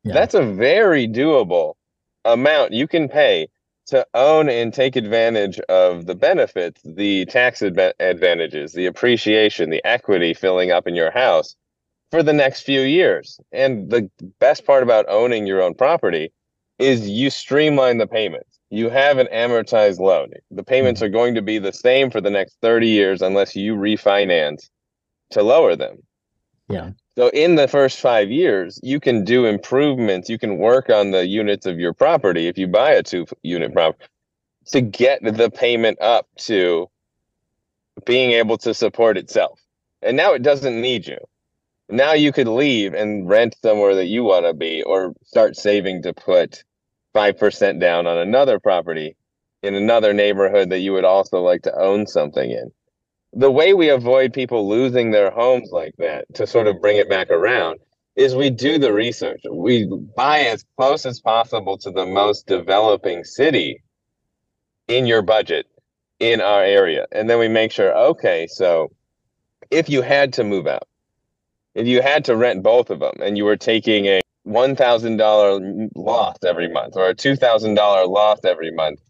Yeah. 0.02 0.12
That's 0.12 0.35
a 0.35 0.43
very 0.43 1.09
doable 1.09 1.75
amount 2.25 2.73
you 2.73 2.87
can 2.87 3.09
pay 3.09 3.49
to 3.87 4.05
own 4.14 4.49
and 4.49 4.75
take 4.75 4.97
advantage 4.97 5.61
of 5.61 6.07
the 6.07 6.16
benefits, 6.16 6.81
the 6.85 7.25
tax 7.26 7.62
adv- 7.62 7.95
advantages, 8.00 8.73
the 8.73 8.87
appreciation, 8.87 9.71
the 9.71 9.85
equity 9.87 10.35
filling 10.35 10.73
up 10.73 10.88
in 10.88 10.97
your 10.97 11.12
house 11.12 11.55
for 12.11 12.25
the 12.25 12.33
next 12.33 12.62
few 12.62 12.81
years. 12.81 13.38
And 13.52 13.88
the 13.88 14.11
best 14.40 14.66
part 14.66 14.83
about 14.83 15.07
owning 15.09 15.47
your 15.47 15.62
own 15.62 15.75
property 15.75 16.33
is 16.81 17.09
you 17.09 17.31
streamline 17.31 17.99
the 17.99 18.09
payments 18.09 18.56
you 18.70 18.90
have 18.90 19.18
an 19.18 19.28
amortized 19.32 19.99
loan. 19.99 20.30
The 20.50 20.64
payments 20.64 21.00
mm-hmm. 21.00 21.06
are 21.06 21.18
going 21.18 21.35
to 21.35 21.42
be 21.42 21.58
the 21.58 21.73
same 21.73 22.11
for 22.11 22.20
the 22.20 22.30
next 22.30 22.56
30 22.62 22.88
years 22.88 23.23
unless 23.23 23.54
you 23.54 23.75
refinance 23.75 24.68
to 25.30 25.42
lower 25.42 25.76
them. 25.76 25.99
Yeah. 26.68 26.90
So 27.16 27.28
in 27.28 27.54
the 27.54 27.68
first 27.68 28.00
5 28.00 28.30
years, 28.30 28.78
you 28.82 29.00
can 29.00 29.25
do 29.25 29.46
improvements, 29.46 30.28
you 30.28 30.38
can 30.38 30.58
work 30.58 30.90
on 30.90 31.12
the 31.12 31.26
units 31.26 31.64
of 31.64 31.78
your 31.78 31.94
property 31.94 32.49
if 32.49 32.58
you 32.58 32.66
buy 32.66 32.90
a 32.90 33.02
two 33.02 33.26
unit 33.42 33.73
property 33.73 34.04
to 34.66 34.80
get 34.80 35.23
the 35.23 35.50
payment 35.50 36.00
up 36.00 36.26
to 36.37 36.90
being 38.04 38.32
able 38.32 38.58
to 38.58 38.75
support 38.75 39.16
itself. 39.16 39.61
And 40.02 40.16
now 40.16 40.35
it 40.35 40.42
doesn't 40.42 40.80
need 40.80 41.06
you. 41.06 41.18
Now 41.88 42.12
you 42.12 42.32
could 42.32 42.49
leave 42.49 42.94
and 42.94 43.28
rent 43.28 43.56
somewhere 43.62 43.94
that 43.94 44.06
you 44.06 44.25
want 44.25 44.44
to 44.44 44.52
be 44.52 44.82
or 44.82 45.14
start 45.25 45.56
saving 45.56 46.02
to 46.02 46.12
put 46.12 46.64
5% 47.16 47.80
down 47.80 48.06
on 48.06 48.18
another 48.18 48.61
property 48.61 49.16
in 49.62 49.75
another 49.75 50.12
neighborhood 50.12 50.68
that 50.68 50.80
you 50.80 50.92
would 50.92 51.04
also 51.04 51.40
like 51.40 51.62
to 51.62 51.75
own 51.75 52.06
something 52.06 52.50
in. 52.50 52.70
The 53.32 53.50
way 53.50 53.73
we 53.73 53.88
avoid 53.88 54.35
people 54.35 54.68
losing 54.68 55.11
their 55.11 55.30
homes 55.30 55.70
like 55.73 55.94
that 55.96 56.26
to 56.35 56.46
sort 56.46 56.66
of 56.66 56.80
bring 56.80 56.99
it 56.99 57.08
back 57.08 57.30
around 57.30 57.78
is 58.16 58.35
we 58.35 58.50
do 58.50 58.78
the 58.78 58.92
research. 58.92 59.40
We 59.50 59.87
buy 60.14 60.40
as 60.40 60.64
close 60.76 61.06
as 61.06 61.20
possible 61.20 61.78
to 61.78 61.90
the 61.90 62.06
most 62.06 62.46
developing 62.46 63.25
city 63.25 63.82
in 64.87 65.06
your 65.06 65.23
budget 65.23 65.66
in 66.20 66.40
our 66.40 66.62
area. 66.62 67.06
And 67.12 67.28
then 67.28 67.38
we 67.38 67.49
make 67.49 67.73
sure, 67.73 67.96
okay, 67.96 68.46
so 68.46 68.92
if 69.70 69.88
you 69.88 70.02
had 70.02 70.35
to 70.35 70.44
move 70.44 70.66
out, 70.66 70.87
if 71.75 71.87
you 71.87 72.02
had 72.02 72.26
to 72.26 72.37
rent 72.37 72.62
both 72.62 72.90
of 72.90 73.00
them 73.00 73.14
and 73.20 73.37
you 73.37 73.44
were 73.44 73.56
taking 73.56 74.06
a 74.06 74.20
$1,000 74.47 75.91
loss 75.95 76.37
every 76.45 76.69
month 76.69 76.97
or 76.97 77.09
a 77.09 77.15
$2,000 77.15 78.09
loss 78.09 78.38
every 78.45 78.71
month. 78.71 79.00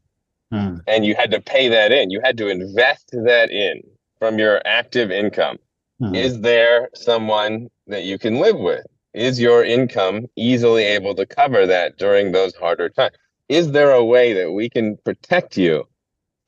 Hmm. 0.51 0.79
And 0.87 1.05
you 1.05 1.15
had 1.15 1.31
to 1.33 1.41
pay 1.41 1.69
that 1.69 1.93
in. 1.93 2.11
You 2.11 2.21
had 2.23 2.39
to 2.39 2.49
invest 2.49 3.11
that 3.13 3.51
in 3.51 3.83
from 4.19 4.39
your 4.39 4.63
active 4.65 5.11
income. 5.11 5.59
Hmm. 5.99 6.15
Is 6.15 6.41
there 6.41 6.89
someone 6.95 7.69
that 7.87 8.05
you 8.05 8.19
can 8.19 8.39
live 8.39 8.59
with? 8.59 8.87
Is 9.15 9.41
your 9.41 9.65
income 9.65 10.27
easily 10.37 10.85
able 10.85 11.15
to 11.15 11.27
cover 11.27 11.67
that 11.67 11.97
during 11.97 12.33
those 12.33 12.55
harder 12.55 12.89
times? 12.89 13.17
Is 13.49 13.73
there 13.73 13.93
a 13.93 14.05
way 14.05 14.33
that 14.35 14.53
we 14.53 14.69
can 14.69 14.97
protect 15.05 15.57
you? 15.57 15.85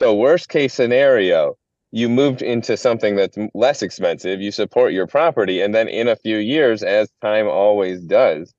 So, 0.01 0.15
worst 0.15 0.49
case 0.49 0.75
scenario, 0.75 1.57
you 1.93 2.09
moved 2.09 2.43
into 2.43 2.77
something 2.77 3.17
that's 3.17 3.39
less 3.55 3.83
expensive, 3.83 4.41
you 4.41 4.51
support 4.51 4.93
your 4.93 5.07
property, 5.07 5.61
and 5.61 5.75
then 5.75 5.89
in 5.89 6.09
a 6.09 6.17
few 6.17 6.37
years, 6.37 6.83
as 6.83 7.09
time 7.23 7.49
always 7.49 8.03
does, 8.03 8.53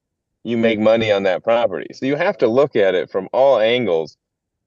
you 0.43 0.58
make 0.58 0.79
money 0.79 1.12
on 1.12 1.24
that 1.24 1.43
property. 1.43 1.88
So 1.93 2.05
you 2.05 2.15
have 2.15 2.38
to 2.39 2.48
look 2.48 2.75
at 2.75 2.96
it 2.96 3.10
from 3.10 3.27
all 3.34 3.60
angles 3.60 4.17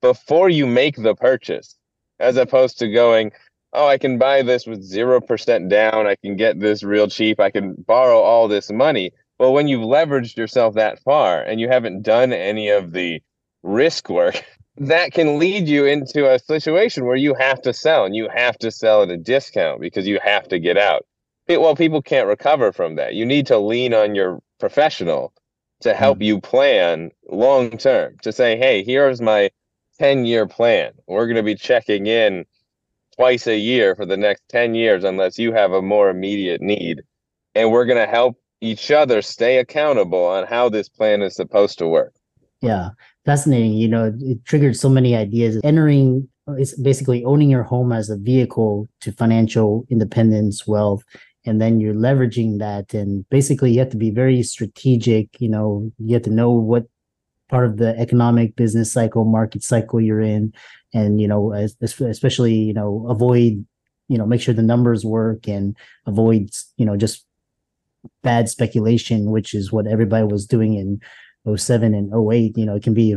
before 0.01 0.49
you 0.49 0.67
make 0.67 0.97
the 0.97 1.15
purchase, 1.15 1.77
as 2.19 2.37
opposed 2.37 2.79
to 2.79 2.93
going, 2.93 3.33
oh, 3.73 3.87
I 3.87 3.99
can 3.99 4.19
buy 4.19 4.43
this 4.43 4.67
with 4.67 4.89
0% 4.89 5.71
down. 5.71 6.07
I 6.07 6.17
can 6.17 6.37
get 6.37 6.61
this 6.61 6.83
real 6.83 7.09
cheap. 7.09 7.41
I 7.41 7.51
can 7.51 7.75
borrow 7.87 8.21
all 8.21 8.49
this 8.49 8.71
money. 8.71 9.13
Well, 9.39 9.55
when 9.55 9.69
you've 9.69 9.83
leveraged 9.83 10.37
yourself 10.37 10.75
that 10.75 11.03
far 11.03 11.43
and 11.43 11.61
you 11.61 11.69
haven't 11.69 12.03
done 12.03 12.33
any 12.33 12.69
of 12.69 12.93
the 12.93 13.23
risk 13.63 14.09
work, 14.11 14.45
that 14.77 15.13
can 15.13 15.39
lead 15.39 15.69
you 15.69 15.87
into 15.87 16.31
a 16.31 16.39
situation 16.39 17.07
where 17.07 17.17
you 17.17 17.35
have 17.35 17.61
to 17.63 17.73
sell 17.73 18.05
and 18.05 18.15
you 18.15 18.29
have 18.35 18.59
to 18.59 18.71
sell 18.71 19.03
at 19.03 19.11
a 19.11 19.17
discount 19.17 19.81
because 19.81 20.07
you 20.07 20.19
have 20.23 20.49
to 20.49 20.59
get 20.59 20.77
out. 20.77 21.07
Well, 21.49 21.77
people 21.77 22.01
can't 22.03 22.29
recover 22.29 22.73
from 22.73 22.95
that. 22.97 23.15
You 23.15 23.27
need 23.27 23.47
to 23.49 23.59
lean 23.59 23.93
on 23.93 24.15
your 24.15 24.41
professional 24.59 25.33
to 25.83 25.95
help 25.95 26.19
mm. 26.19 26.27
you 26.27 26.41
plan 26.41 27.11
long 27.31 27.71
term 27.71 28.17
to 28.23 28.33
say, 28.33 28.57
hey, 28.57 28.83
here's 28.83 29.21
my 29.21 29.51
10 29.99 30.25
year 30.25 30.47
plan. 30.47 30.93
We're 31.07 31.27
going 31.27 31.37
to 31.37 31.43
be 31.43 31.55
checking 31.55 32.07
in 32.07 32.45
twice 33.17 33.47
a 33.47 33.59
year 33.59 33.95
for 33.95 34.07
the 34.07 34.17
next 34.17 34.43
10 34.49 34.75
years, 34.75 35.05
unless 35.05 35.39
you 35.39 35.53
have 35.53 35.73
a 35.73 35.83
more 35.83 36.11
immediate 36.11 36.61
need. 36.61 37.03
And 37.55 37.71
we're 37.71 37.85
going 37.85 38.05
to 38.05 38.11
help 38.11 38.39
each 38.61 38.91
other 38.91 39.21
stay 39.23 39.59
accountable 39.59 40.25
on 40.25 40.47
how 40.47 40.69
this 40.69 40.89
plan 40.89 41.21
is 41.23 41.37
supposed 41.37 41.79
to 41.79 41.87
work. 41.87 42.15
Yeah, 42.63 42.91
fascinating. 43.27 43.75
You 43.75 43.89
know, 43.89 44.15
it 44.21 44.45
triggered 44.45 44.77
so 44.77 44.89
many 44.89 45.17
ideas. 45.17 45.61
Entering 45.65 46.29
is 46.59 46.75
basically 46.81 47.25
owning 47.25 47.51
your 47.51 47.65
home 47.65 47.93
as 47.93 48.09
a 48.09 48.17
vehicle 48.17 48.89
to 49.01 49.13
financial 49.13 49.85
independence, 49.91 50.67
wealth, 50.67 51.05
and 51.45 51.61
then 51.61 51.81
you're 51.81 51.95
leveraging 51.95 52.59
that. 52.59 52.95
And 52.95 53.29
basically 53.31 53.73
you 53.73 53.81
have 53.81 53.91
to 53.91 53.97
be 53.97 54.11
very 54.11 54.43
strategic 54.43 55.41
you 55.41 55.49
know 55.49 55.91
you 55.99 56.15
have 56.15 56.23
to 56.25 56.31
know 56.31 56.51
what 56.51 56.87
part 57.49 57.67
of 57.67 57.77
the 57.77 57.99
economic 57.99 58.57
business 58.57 58.93
cycle 58.93 59.25
market 59.25 59.63
cycle 59.63 60.01
you're 60.01 60.21
in. 60.21 60.53
And 60.95 61.21
you 61.21 61.29
know 61.29 61.53
especially 61.53 62.55
you 62.55 62.75
know 62.75 63.07
avoid 63.09 63.65
you 64.09 64.19
know 64.19 64.27
make 64.27 64.41
sure 64.41 64.55
the 64.55 64.63
numbers 64.63 65.05
work 65.05 65.49
and 65.49 65.77
avoid 66.07 66.51
you 66.77 66.85
know 66.85 66.97
just 66.97 67.25
bad 68.23 68.49
speculation 68.49 69.31
which 69.31 69.55
is 69.55 69.73
what 69.73 69.87
everybody 69.87 70.25
was 70.25 70.47
doing 70.47 70.75
in 70.75 71.01
07 71.57 71.95
and 71.95 72.13
08 72.13 72.57
you 72.57 72.67
know 72.67 72.77
it 72.77 72.83
can 72.83 72.95
be 72.95 73.17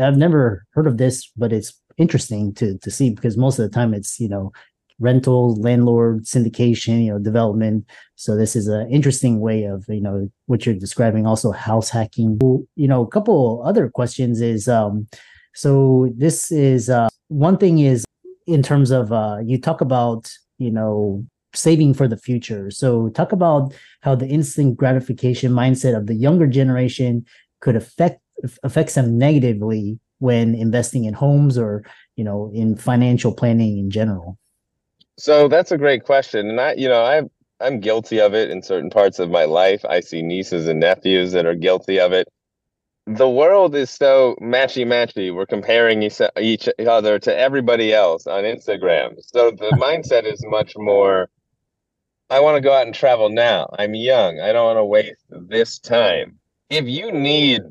i've 0.00 0.16
never 0.16 0.64
heard 0.72 0.86
of 0.86 0.96
this 0.96 1.30
but 1.36 1.52
it's 1.52 1.80
interesting 1.98 2.54
to 2.54 2.78
to 2.78 2.90
see 2.90 3.10
because 3.10 3.36
most 3.36 3.58
of 3.58 3.64
the 3.64 3.74
time 3.74 3.92
it's 3.92 4.18
you 4.18 4.28
know 4.28 4.50
rental 5.00 5.56
landlord 5.56 6.24
syndication 6.24 7.04
you 7.04 7.12
know 7.12 7.18
development. 7.18 7.88
So 8.16 8.36
this 8.36 8.54
is 8.54 8.68
an 8.68 8.88
interesting 8.90 9.40
way 9.40 9.64
of 9.64 9.84
you 9.88 10.00
know 10.00 10.30
what 10.46 10.64
you're 10.64 10.74
describing 10.74 11.26
also 11.26 11.52
house 11.52 11.90
hacking. 11.90 12.38
You 12.76 12.88
know 12.88 13.02
a 13.02 13.08
couple 13.08 13.62
other 13.64 13.88
questions 13.88 14.40
is 14.40 14.68
um 14.68 15.06
so 15.54 16.12
this 16.16 16.52
is 16.52 16.90
uh 16.90 17.08
one 17.28 17.58
thing 17.58 17.78
is 17.80 18.04
in 18.46 18.62
terms 18.62 18.90
of 18.90 19.12
uh 19.12 19.38
you 19.44 19.60
talk 19.60 19.80
about 19.80 20.30
you 20.58 20.70
know 20.70 21.24
saving 21.54 21.94
for 21.94 22.08
the 22.08 22.16
future. 22.16 22.70
So 22.70 23.08
talk 23.10 23.32
about 23.32 23.74
how 24.02 24.14
the 24.14 24.26
instant 24.26 24.76
gratification 24.76 25.52
mindset 25.52 25.96
of 25.96 26.06
the 26.06 26.14
younger 26.14 26.46
generation 26.46 27.24
could 27.60 27.76
affect 27.76 28.20
affects 28.62 28.94
them 28.94 29.16
negatively 29.16 29.98
when 30.18 30.54
investing 30.54 31.04
in 31.04 31.14
homes 31.14 31.56
or 31.58 31.84
you 32.16 32.24
know 32.24 32.50
in 32.54 32.76
financial 32.76 33.32
planning 33.32 33.78
in 33.78 33.90
general 33.90 34.38
so 35.16 35.48
that's 35.48 35.72
a 35.72 35.78
great 35.78 36.04
question, 36.04 36.48
and 36.48 36.60
I, 36.60 36.74
you 36.74 36.88
know, 36.88 37.04
I 37.04 37.22
I'm 37.60 37.80
guilty 37.80 38.20
of 38.20 38.34
it 38.34 38.50
in 38.50 38.62
certain 38.62 38.90
parts 38.90 39.18
of 39.18 39.30
my 39.30 39.44
life. 39.44 39.84
I 39.84 40.00
see 40.00 40.22
nieces 40.22 40.68
and 40.68 40.80
nephews 40.80 41.32
that 41.32 41.46
are 41.46 41.54
guilty 41.54 42.00
of 42.00 42.12
it. 42.12 42.28
The 43.06 43.28
world 43.28 43.74
is 43.74 43.90
so 43.90 44.36
matchy 44.40 44.86
matchy. 44.86 45.34
We're 45.34 45.46
comparing 45.46 46.02
each, 46.02 46.20
each 46.40 46.68
other 46.80 47.18
to 47.20 47.36
everybody 47.36 47.92
else 47.92 48.26
on 48.26 48.44
Instagram. 48.44 49.16
So 49.20 49.50
the 49.50 49.70
mindset 49.80 50.24
is 50.24 50.44
much 50.46 50.72
more. 50.76 51.28
I 52.30 52.40
want 52.40 52.56
to 52.56 52.60
go 52.60 52.72
out 52.72 52.86
and 52.86 52.94
travel 52.94 53.28
now. 53.28 53.68
I'm 53.78 53.94
young. 53.94 54.40
I 54.40 54.52
don't 54.52 54.64
want 54.64 54.78
to 54.78 54.84
waste 54.84 55.22
this 55.30 55.78
time. 55.78 56.38
If 56.70 56.86
you 56.86 57.12
need 57.12 57.62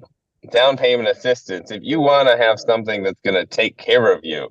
down 0.51 0.77
payment 0.77 1.09
assistance, 1.09 1.71
if 1.71 1.81
you 1.83 1.99
want 1.99 2.29
to 2.29 2.37
have 2.37 2.59
something 2.59 3.03
that's 3.03 3.19
going 3.23 3.35
to 3.35 3.45
take 3.45 3.77
care 3.77 4.11
of 4.11 4.21
you 4.23 4.49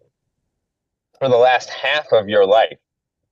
for 1.18 1.28
the 1.28 1.37
last 1.37 1.70
half 1.70 2.06
of 2.12 2.28
your 2.28 2.44
life, 2.44 2.78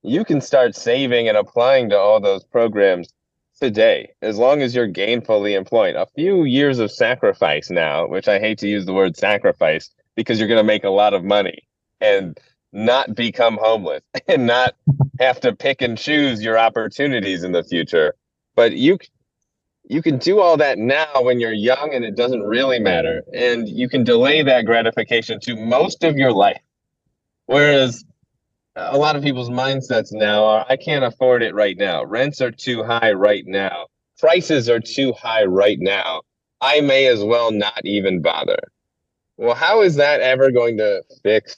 you 0.03 0.25
can 0.25 0.41
start 0.41 0.75
saving 0.75 1.27
and 1.27 1.37
applying 1.37 1.89
to 1.89 1.97
all 1.97 2.19
those 2.19 2.43
programs 2.43 3.13
today 3.59 4.11
as 4.21 4.37
long 4.37 4.61
as 4.61 4.73
you're 4.73 4.87
gainfully 4.87 5.55
employed. 5.55 5.95
A 5.95 6.07
few 6.15 6.43
years 6.43 6.79
of 6.79 6.91
sacrifice 6.91 7.69
now, 7.69 8.07
which 8.07 8.27
I 8.27 8.39
hate 8.39 8.57
to 8.59 8.67
use 8.67 8.85
the 8.85 8.93
word 8.93 9.15
sacrifice 9.15 9.89
because 10.15 10.39
you're 10.39 10.47
going 10.47 10.57
to 10.57 10.63
make 10.63 10.83
a 10.83 10.89
lot 10.89 11.13
of 11.13 11.23
money. 11.23 11.59
And 11.99 12.39
not 12.73 13.15
become 13.15 13.57
homeless 13.61 14.03
and 14.27 14.47
not 14.47 14.75
have 15.19 15.39
to 15.41 15.55
pick 15.55 15.81
and 15.81 15.97
choose 15.97 16.43
your 16.43 16.57
opportunities 16.57 17.43
in 17.43 17.51
the 17.51 17.63
future. 17.63 18.15
But 18.55 18.73
you 18.73 18.97
you 19.89 20.01
can 20.01 20.17
do 20.19 20.39
all 20.39 20.55
that 20.57 20.77
now 20.77 21.21
when 21.21 21.39
you're 21.39 21.51
young 21.51 21.93
and 21.93 22.05
it 22.05 22.15
doesn't 22.15 22.43
really 22.43 22.79
matter. 22.79 23.23
And 23.33 23.67
you 23.67 23.89
can 23.89 24.03
delay 24.03 24.41
that 24.43 24.65
gratification 24.65 25.39
to 25.41 25.55
most 25.57 26.03
of 26.03 26.17
your 26.17 26.31
life. 26.31 26.61
Whereas 27.47 28.05
a 28.75 28.97
lot 28.97 29.15
of 29.15 29.23
people's 29.23 29.49
mindsets 29.49 30.11
now 30.11 30.45
are 30.45 30.65
I 30.69 30.77
can't 30.77 31.03
afford 31.03 31.43
it 31.43 31.53
right 31.53 31.77
now. 31.77 32.03
Rents 32.03 32.41
are 32.41 32.51
too 32.51 32.83
high 32.83 33.11
right 33.11 33.43
now. 33.45 33.87
Prices 34.19 34.69
are 34.69 34.79
too 34.79 35.13
high 35.13 35.43
right 35.43 35.79
now. 35.79 36.21
I 36.61 36.81
may 36.81 37.07
as 37.07 37.23
well 37.23 37.51
not 37.51 37.81
even 37.83 38.21
bother. 38.21 38.59
Well, 39.37 39.55
how 39.55 39.81
is 39.81 39.95
that 39.95 40.21
ever 40.21 40.51
going 40.51 40.77
to 40.77 41.03
fix 41.23 41.57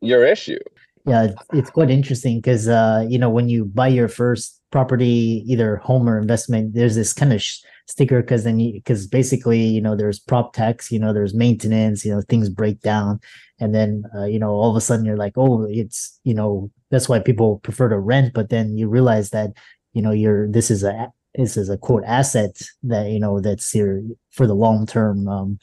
your 0.00 0.24
issue? 0.24 0.60
Yeah, 1.04 1.28
it's, 1.52 1.70
quite 1.70 1.90
interesting 1.90 2.38
because 2.38 2.68
uh, 2.68 3.06
you 3.08 3.18
know 3.18 3.30
when 3.30 3.48
you 3.48 3.64
buy 3.64 3.88
your 3.88 4.08
first 4.08 4.57
property, 4.70 5.44
either 5.46 5.76
home 5.76 6.08
or 6.08 6.18
investment, 6.18 6.74
there's 6.74 6.94
this 6.94 7.12
kind 7.12 7.32
of 7.32 7.42
sh- 7.42 7.60
sticker 7.86 8.20
because 8.20 8.44
then 8.44 8.58
because 8.58 9.06
basically 9.06 9.60
you 9.60 9.80
know 9.80 9.96
there's 9.96 10.18
prop 10.18 10.52
tax, 10.52 10.92
you 10.92 10.98
know 10.98 11.12
there's 11.12 11.34
maintenance, 11.34 12.04
you 12.04 12.12
know 12.12 12.22
things 12.28 12.48
break 12.48 12.80
down, 12.80 13.20
and 13.60 13.74
then 13.74 14.04
uh, 14.16 14.24
you 14.24 14.38
know 14.38 14.50
all 14.50 14.70
of 14.70 14.76
a 14.76 14.80
sudden 14.80 15.04
you're 15.04 15.16
like, 15.16 15.34
oh, 15.36 15.66
it's 15.68 16.18
you 16.24 16.34
know 16.34 16.70
that's 16.90 17.08
why 17.08 17.18
people 17.18 17.58
prefer 17.60 17.88
to 17.88 17.98
rent, 17.98 18.34
but 18.34 18.50
then 18.50 18.76
you 18.76 18.88
realize 18.88 19.30
that 19.30 19.50
you 19.92 20.02
know 20.02 20.12
you're 20.12 20.48
this 20.48 20.70
is 20.70 20.84
a 20.84 21.12
this 21.34 21.56
is 21.56 21.68
a 21.70 21.78
quote 21.78 22.04
asset 22.04 22.60
that 22.82 23.10
you 23.10 23.20
know 23.20 23.40
that's 23.40 23.70
here 23.70 24.02
for 24.30 24.46
the 24.46 24.54
long 24.54 24.86
term, 24.86 25.28
um, 25.28 25.58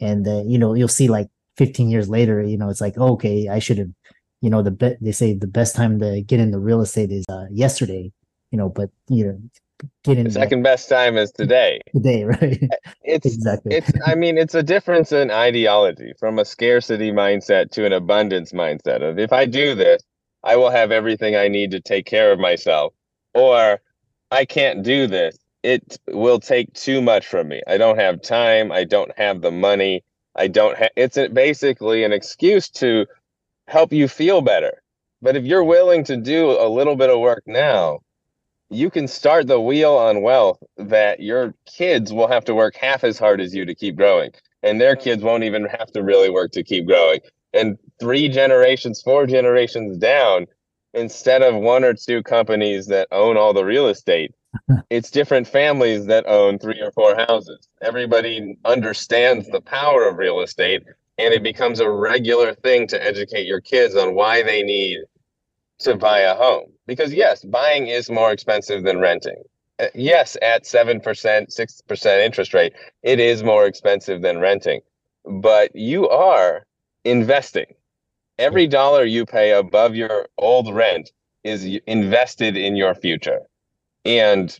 and 0.00 0.26
uh, 0.28 0.42
you 0.46 0.58
know 0.58 0.74
you'll 0.74 0.88
see 0.88 1.08
like 1.08 1.28
15 1.56 1.90
years 1.90 2.08
later, 2.08 2.42
you 2.42 2.58
know 2.58 2.68
it's 2.68 2.80
like 2.80 2.94
oh, 2.98 3.12
okay, 3.14 3.48
I 3.48 3.58
should 3.58 3.78
have 3.78 3.90
you 4.42 4.50
know 4.50 4.62
the 4.62 4.70
bet 4.70 4.98
they 5.00 5.12
say 5.12 5.34
the 5.34 5.46
best 5.46 5.74
time 5.76 5.98
to 6.00 6.22
get 6.22 6.40
into 6.40 6.58
real 6.58 6.80
estate 6.80 7.10
is 7.10 7.24
uh, 7.28 7.46
yesterday 7.50 8.12
you 8.50 8.58
know 8.58 8.68
but 8.68 8.90
you 9.08 9.26
know 9.26 9.40
get 10.04 10.18
in 10.18 10.24
the 10.24 10.30
second 10.30 10.62
best 10.62 10.88
time 10.88 11.16
is 11.16 11.32
today. 11.32 11.80
Today 11.92 12.24
right? 12.24 12.68
It's 13.02 13.26
exactly. 13.26 13.76
it's 13.76 13.90
i 14.06 14.14
mean 14.14 14.38
it's 14.38 14.54
a 14.54 14.62
difference 14.62 15.10
in 15.10 15.30
ideology 15.30 16.12
from 16.18 16.38
a 16.38 16.44
scarcity 16.44 17.10
mindset 17.10 17.70
to 17.72 17.86
an 17.86 17.92
abundance 17.92 18.52
mindset 18.52 19.02
of 19.02 19.18
if 19.18 19.32
i 19.32 19.46
do 19.46 19.74
this 19.74 20.02
i 20.44 20.54
will 20.54 20.70
have 20.70 20.92
everything 20.92 21.34
i 21.34 21.48
need 21.48 21.70
to 21.72 21.80
take 21.80 22.06
care 22.06 22.30
of 22.30 22.38
myself 22.38 22.92
or 23.34 23.80
i 24.30 24.44
can't 24.44 24.84
do 24.84 25.06
this 25.06 25.36
it 25.62 25.98
will 26.08 26.40
take 26.40 26.72
too 26.72 27.02
much 27.02 27.26
from 27.26 27.48
me. 27.48 27.60
I 27.66 27.78
don't 27.78 27.98
have 27.98 28.22
time 28.22 28.70
i 28.70 28.84
don't 28.84 29.16
have 29.18 29.40
the 29.40 29.50
money 29.50 30.04
i 30.36 30.46
don't 30.46 30.76
have 30.76 30.90
it's 30.94 31.18
basically 31.32 32.04
an 32.04 32.12
excuse 32.12 32.68
to 32.70 33.06
help 33.70 33.92
you 33.92 34.08
feel 34.08 34.42
better. 34.42 34.82
But 35.22 35.36
if 35.36 35.44
you're 35.44 35.64
willing 35.64 36.04
to 36.04 36.16
do 36.16 36.50
a 36.50 36.68
little 36.68 36.96
bit 36.96 37.10
of 37.10 37.20
work 37.20 37.42
now, 37.46 38.00
you 38.70 38.88
can 38.88 39.08
start 39.08 39.48
the 39.48 39.60
wheel 39.60 39.94
on 39.94 40.22
wealth 40.22 40.62
that 40.76 41.20
your 41.20 41.54
kids 41.66 42.12
will 42.12 42.28
have 42.28 42.44
to 42.44 42.54
work 42.54 42.76
half 42.76 43.02
as 43.02 43.18
hard 43.18 43.40
as 43.40 43.54
you 43.54 43.64
to 43.64 43.74
keep 43.74 43.96
growing. 43.96 44.30
And 44.62 44.80
their 44.80 44.94
mm-hmm. 44.94 45.04
kids 45.04 45.22
won't 45.22 45.44
even 45.44 45.64
have 45.66 45.90
to 45.92 46.02
really 46.02 46.30
work 46.30 46.52
to 46.52 46.62
keep 46.62 46.86
growing. 46.86 47.20
And 47.52 47.78
three 47.98 48.28
generations, 48.28 49.02
four 49.02 49.26
generations 49.26 49.98
down, 49.98 50.46
instead 50.94 51.42
of 51.42 51.56
one 51.56 51.84
or 51.84 51.94
two 51.94 52.22
companies 52.22 52.86
that 52.86 53.08
own 53.10 53.36
all 53.36 53.52
the 53.52 53.64
real 53.64 53.88
estate, 53.88 54.32
it's 54.90 55.10
different 55.10 55.48
families 55.48 56.06
that 56.06 56.26
own 56.26 56.58
three 56.58 56.80
or 56.80 56.92
four 56.92 57.16
houses. 57.16 57.68
Everybody 57.82 58.56
understands 58.64 59.48
the 59.48 59.60
power 59.60 60.08
of 60.08 60.16
real 60.16 60.40
estate 60.40 60.84
and 61.18 61.34
it 61.34 61.42
becomes 61.42 61.80
a 61.80 61.90
regular 61.90 62.54
thing 62.54 62.86
to 62.88 63.04
educate 63.04 63.46
your 63.46 63.60
kids 63.60 63.94
on 63.94 64.14
why 64.14 64.42
they 64.42 64.62
need 64.62 65.00
to 65.80 65.96
buy 65.96 66.20
a 66.20 66.34
home. 66.34 66.72
Because 66.86 67.12
yes, 67.12 67.44
buying 67.44 67.86
is 67.86 68.10
more 68.10 68.32
expensive 68.32 68.82
than 68.84 68.98
renting. 68.98 69.42
Uh, 69.78 69.86
yes, 69.94 70.36
at 70.42 70.64
7%, 70.64 71.02
6% 71.02 72.24
interest 72.24 72.54
rate, 72.54 72.72
it 73.02 73.20
is 73.20 73.42
more 73.42 73.66
expensive 73.66 74.22
than 74.22 74.38
renting. 74.38 74.80
But 75.24 75.74
you 75.74 76.08
are 76.08 76.66
investing. 77.04 77.66
Every 78.38 78.66
dollar 78.66 79.04
you 79.04 79.26
pay 79.26 79.52
above 79.52 79.94
your 79.94 80.26
old 80.38 80.74
rent 80.74 81.12
is 81.44 81.64
invested 81.86 82.56
in 82.56 82.76
your 82.76 82.94
future. 82.94 83.40
And 84.04 84.58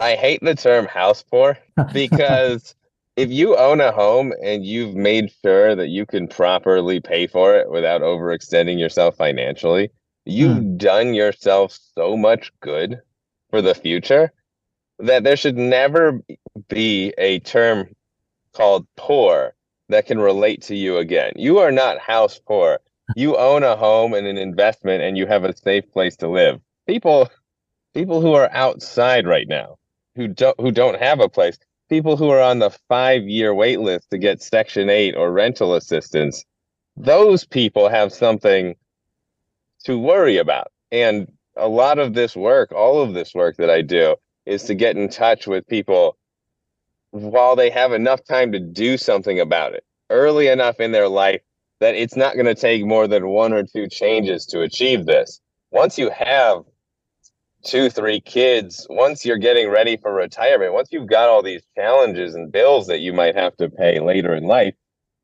I 0.00 0.14
hate 0.14 0.40
the 0.42 0.54
term 0.54 0.86
house 0.86 1.22
poor 1.22 1.58
because 1.92 2.74
if 3.16 3.30
you 3.30 3.56
own 3.56 3.80
a 3.80 3.92
home 3.92 4.32
and 4.42 4.64
you've 4.64 4.94
made 4.94 5.32
sure 5.42 5.74
that 5.76 5.88
you 5.88 6.04
can 6.06 6.26
properly 6.26 7.00
pay 7.00 7.26
for 7.26 7.54
it 7.54 7.70
without 7.70 8.00
overextending 8.00 8.78
yourself 8.78 9.16
financially, 9.16 9.90
you've 10.24 10.58
hmm. 10.58 10.76
done 10.76 11.14
yourself 11.14 11.78
so 11.94 12.16
much 12.16 12.52
good 12.60 13.00
for 13.50 13.62
the 13.62 13.74
future 13.74 14.32
that 14.98 15.24
there 15.24 15.36
should 15.36 15.56
never 15.56 16.20
be 16.68 17.12
a 17.18 17.40
term 17.40 17.88
called 18.52 18.86
poor 18.96 19.54
that 19.88 20.06
can 20.06 20.18
relate 20.18 20.62
to 20.62 20.76
you 20.76 20.96
again. 20.98 21.32
You 21.36 21.58
are 21.58 21.72
not 21.72 21.98
house 21.98 22.40
poor. 22.46 22.78
You 23.16 23.36
own 23.36 23.62
a 23.62 23.76
home 23.76 24.14
and 24.14 24.26
an 24.26 24.38
investment 24.38 25.02
and 25.02 25.18
you 25.18 25.26
have 25.26 25.44
a 25.44 25.56
safe 25.56 25.90
place 25.92 26.16
to 26.16 26.28
live. 26.28 26.60
People 26.86 27.28
people 27.92 28.20
who 28.20 28.32
are 28.34 28.50
outside 28.52 29.26
right 29.26 29.46
now 29.46 29.76
who 30.16 30.28
don't 30.28 30.58
who 30.58 30.70
don't 30.70 31.00
have 31.00 31.20
a 31.20 31.28
place 31.28 31.58
people 31.88 32.16
who 32.16 32.30
are 32.30 32.40
on 32.40 32.58
the 32.58 32.70
five 32.88 33.24
year 33.24 33.54
wait 33.54 33.80
list 33.80 34.10
to 34.10 34.18
get 34.18 34.42
Section 34.42 34.88
8 34.88 35.16
or 35.16 35.32
rental 35.32 35.74
assistance, 35.74 36.44
those 36.96 37.44
people 37.44 37.88
have 37.88 38.12
something 38.12 38.74
to 39.84 39.98
worry 39.98 40.38
about. 40.38 40.68
And 40.92 41.30
a 41.56 41.68
lot 41.68 41.98
of 41.98 42.14
this 42.14 42.36
work, 42.36 42.72
all 42.72 43.02
of 43.02 43.14
this 43.14 43.34
work 43.34 43.56
that 43.56 43.70
I 43.70 43.82
do, 43.82 44.16
is 44.46 44.64
to 44.64 44.74
get 44.74 44.96
in 44.96 45.08
touch 45.08 45.46
with 45.46 45.66
people 45.66 46.16
while 47.10 47.56
they 47.56 47.70
have 47.70 47.92
enough 47.92 48.24
time 48.24 48.52
to 48.52 48.58
do 48.58 48.96
something 48.96 49.40
about 49.40 49.72
it 49.72 49.84
early 50.10 50.48
enough 50.48 50.80
in 50.80 50.92
their 50.92 51.08
life 51.08 51.40
that 51.80 51.94
it's 51.94 52.16
not 52.16 52.34
going 52.34 52.46
to 52.46 52.54
take 52.54 52.84
more 52.84 53.06
than 53.06 53.28
one 53.28 53.52
or 53.52 53.62
two 53.62 53.88
changes 53.88 54.46
to 54.46 54.62
achieve 54.62 55.06
this. 55.06 55.40
Once 55.70 55.98
you 55.98 56.10
have 56.10 56.62
two, 57.64 57.90
three 57.90 58.20
kids, 58.20 58.86
once 58.90 59.24
you're 59.24 59.38
getting 59.38 59.68
ready 59.68 59.96
for 59.96 60.12
retirement, 60.12 60.72
once 60.72 60.88
you've 60.92 61.08
got 61.08 61.28
all 61.28 61.42
these 61.42 61.62
challenges 61.76 62.34
and 62.34 62.52
bills 62.52 62.86
that 62.86 63.00
you 63.00 63.12
might 63.12 63.34
have 63.34 63.56
to 63.56 63.68
pay 63.68 64.00
later 64.00 64.34
in 64.34 64.44
life, 64.44 64.74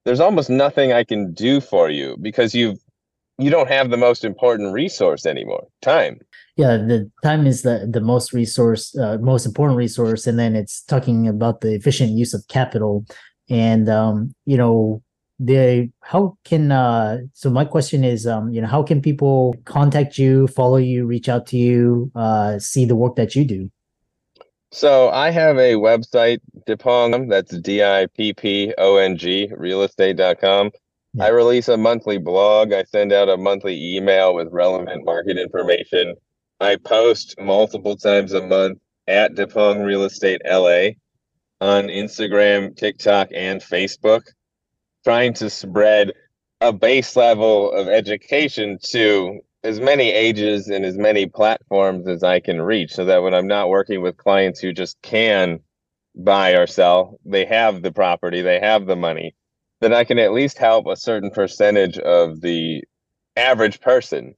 there's 0.04 0.20
almost 0.20 0.50
nothing 0.50 0.92
I 0.92 1.04
can 1.04 1.32
do 1.32 1.60
for 1.60 1.90
you 1.90 2.16
because 2.20 2.54
you've 2.54 2.78
you 3.38 3.50
don't 3.50 3.70
have 3.70 3.88
the 3.88 3.96
most 3.96 4.22
important 4.22 4.74
resource 4.74 5.24
anymore, 5.24 5.66
time. 5.80 6.20
Yeah, 6.56 6.76
the 6.76 7.10
time 7.22 7.46
is 7.46 7.62
the 7.62 7.88
the 7.90 8.00
most 8.00 8.32
resource, 8.32 8.96
uh, 8.98 9.16
most 9.18 9.46
important 9.46 9.78
resource, 9.78 10.26
and 10.26 10.38
then 10.38 10.54
it's 10.54 10.82
talking 10.82 11.26
about 11.26 11.62
the 11.62 11.74
efficient 11.74 12.10
use 12.10 12.34
of 12.34 12.46
capital, 12.48 13.06
and 13.48 13.88
um, 13.88 14.34
you 14.44 14.58
know 14.58 15.02
the 15.40 15.90
how 16.02 16.36
can 16.44 16.70
uh 16.70 17.18
so 17.32 17.48
my 17.48 17.64
question 17.64 18.04
is 18.04 18.26
um 18.26 18.52
you 18.52 18.60
know 18.60 18.66
how 18.66 18.82
can 18.82 19.00
people 19.00 19.56
contact 19.64 20.18
you 20.18 20.46
follow 20.48 20.76
you 20.76 21.06
reach 21.06 21.30
out 21.30 21.46
to 21.46 21.56
you 21.56 22.12
uh 22.14 22.58
see 22.58 22.84
the 22.84 22.94
work 22.94 23.16
that 23.16 23.34
you 23.34 23.44
do? 23.44 23.70
So 24.70 25.08
i 25.10 25.30
have 25.30 25.56
a 25.56 25.74
website 25.74 26.40
dippong 26.68 27.30
that's 27.30 27.56
d-i-p-p-o-n-g 27.58 29.52
realestate.com 29.58 30.70
yeah. 31.14 31.24
i 31.24 31.28
release 31.28 31.68
a 31.68 31.76
monthly 31.76 32.18
blog. 32.18 32.74
I 32.74 32.84
send 32.84 33.10
out 33.12 33.30
a 33.30 33.38
monthly 33.38 33.96
email 33.96 34.34
with 34.34 34.48
relevant 34.52 35.06
market 35.06 35.38
information. 35.38 36.14
I 36.60 36.76
post 36.76 37.34
multiple 37.40 37.96
times 37.96 38.34
a 38.34 38.46
month 38.46 38.78
at 39.08 39.34
dippong 39.34 39.84
real 39.84 40.04
estate 40.04 40.42
la 40.44 40.90
on 41.62 41.84
instagram 41.88 42.76
tiktok 42.76 43.28
and 43.34 43.60
facebook 43.60 44.22
trying 45.04 45.34
to 45.34 45.50
spread 45.50 46.12
a 46.60 46.72
base 46.72 47.16
level 47.16 47.72
of 47.72 47.88
education 47.88 48.78
to 48.82 49.40
as 49.62 49.80
many 49.80 50.10
ages 50.10 50.68
and 50.68 50.84
as 50.84 50.96
many 50.96 51.26
platforms 51.26 52.08
as 52.08 52.22
I 52.22 52.40
can 52.40 52.60
reach 52.60 52.92
so 52.92 53.04
that 53.06 53.22
when 53.22 53.34
I'm 53.34 53.46
not 53.46 53.68
working 53.68 54.02
with 54.02 54.16
clients 54.16 54.60
who 54.60 54.72
just 54.72 55.00
can 55.02 55.60
buy 56.14 56.52
or 56.52 56.66
sell, 56.66 57.18
they 57.24 57.44
have 57.44 57.82
the 57.82 57.92
property, 57.92 58.42
they 58.42 58.60
have 58.60 58.86
the 58.86 58.96
money, 58.96 59.34
then 59.80 59.92
I 59.92 60.04
can 60.04 60.18
at 60.18 60.32
least 60.32 60.58
help 60.58 60.86
a 60.86 60.96
certain 60.96 61.30
percentage 61.30 61.98
of 61.98 62.40
the 62.40 62.84
average 63.36 63.80
person 63.80 64.34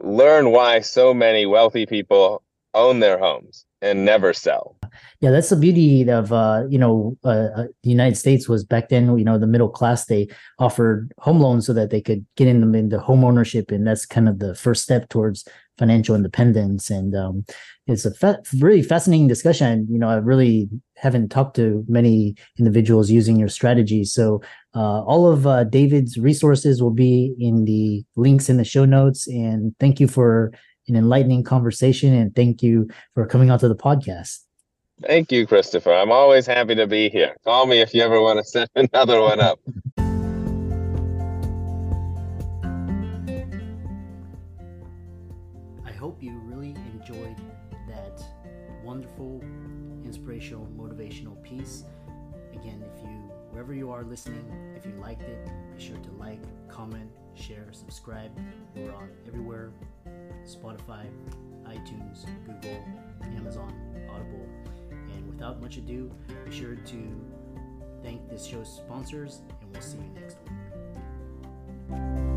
learn 0.00 0.50
why 0.50 0.80
so 0.80 1.12
many 1.12 1.46
wealthy 1.46 1.86
people 1.86 2.42
own 2.74 3.00
their 3.00 3.18
homes 3.18 3.64
and 3.80 4.04
never 4.04 4.32
sell. 4.32 4.76
Yeah, 5.20 5.30
that's 5.30 5.50
the 5.50 5.56
beauty 5.56 6.08
of 6.08 6.32
uh, 6.32 6.64
you 6.68 6.78
know 6.78 7.16
uh, 7.24 7.48
uh, 7.56 7.66
the 7.82 7.90
United 7.90 8.16
States 8.16 8.48
was 8.48 8.64
back 8.64 8.88
then. 8.88 9.16
You 9.16 9.24
know, 9.24 9.38
the 9.38 9.46
middle 9.46 9.68
class 9.68 10.06
they 10.06 10.28
offered 10.58 11.12
home 11.18 11.40
loans 11.40 11.66
so 11.66 11.72
that 11.72 11.90
they 11.90 12.00
could 12.00 12.24
get 12.36 12.48
in 12.48 12.60
them 12.60 12.74
into 12.74 12.98
home 12.98 13.24
ownership, 13.24 13.70
and 13.70 13.86
that's 13.86 14.06
kind 14.06 14.28
of 14.28 14.38
the 14.38 14.54
first 14.54 14.82
step 14.82 15.08
towards 15.08 15.46
financial 15.78 16.14
independence. 16.14 16.90
And 16.90 17.14
um, 17.14 17.44
it's 17.86 18.04
a 18.04 18.14
fa- 18.14 18.42
really 18.60 18.82
fascinating 18.82 19.28
discussion. 19.28 19.86
You 19.90 19.98
know, 19.98 20.08
I 20.08 20.16
really 20.16 20.68
haven't 20.96 21.30
talked 21.30 21.56
to 21.56 21.84
many 21.88 22.36
individuals 22.58 23.10
using 23.10 23.36
your 23.36 23.48
strategy. 23.48 24.04
So 24.04 24.42
uh, 24.74 25.02
all 25.02 25.26
of 25.30 25.46
uh, 25.46 25.64
David's 25.64 26.18
resources 26.18 26.82
will 26.82 26.92
be 26.92 27.34
in 27.38 27.64
the 27.64 28.04
links 28.16 28.48
in 28.48 28.56
the 28.56 28.64
show 28.64 28.84
notes. 28.84 29.26
And 29.26 29.74
thank 29.80 29.98
you 29.98 30.08
for 30.08 30.52
an 30.88 30.96
enlightening 30.96 31.44
conversation, 31.44 32.12
and 32.12 32.34
thank 32.34 32.62
you 32.62 32.88
for 33.14 33.26
coming 33.26 33.50
onto 33.50 33.68
the 33.68 33.76
podcast. 33.76 34.40
Thank 35.06 35.32
you, 35.32 35.46
Christopher. 35.46 35.92
I'm 35.92 36.12
always 36.12 36.46
happy 36.46 36.74
to 36.76 36.86
be 36.86 37.08
here. 37.08 37.36
Call 37.44 37.66
me 37.66 37.80
if 37.80 37.92
you 37.94 38.02
ever 38.02 38.20
want 38.20 38.38
to 38.38 38.44
set 38.44 38.70
another 38.76 39.20
one 39.20 39.40
up. 39.40 39.58
I 45.84 45.92
hope 45.92 46.22
you 46.22 46.38
really 46.44 46.76
enjoyed 46.94 47.36
that 47.88 48.22
wonderful, 48.84 49.42
inspirational, 50.04 50.68
motivational 50.76 51.42
piece. 51.42 51.84
Again, 52.52 52.84
if 52.94 53.02
you, 53.02 53.08
wherever 53.50 53.74
you 53.74 53.90
are 53.90 54.04
listening, 54.04 54.44
if 54.76 54.86
you 54.86 54.92
liked 55.00 55.22
it, 55.22 55.48
be 55.76 55.82
sure 55.82 55.96
to 55.96 56.10
like, 56.12 56.40
comment, 56.68 57.10
share, 57.34 57.66
subscribe. 57.72 58.30
We're 58.76 58.92
on 58.92 59.10
everywhere 59.26 59.72
Spotify, 60.44 61.06
iTunes, 61.64 62.26
Google, 62.46 62.84
Amazon, 63.36 63.72
Audible 64.10 64.48
without 65.42 65.60
much 65.60 65.76
ado, 65.76 66.08
be 66.44 66.56
sure 66.56 66.76
to 66.76 67.20
thank 68.00 68.30
this 68.30 68.46
show's 68.46 68.72
sponsors, 68.76 69.40
and 69.60 69.72
we'll 69.72 69.82
see 69.82 69.96
you 69.98 70.20
next 70.20 70.36
week. 71.90 72.31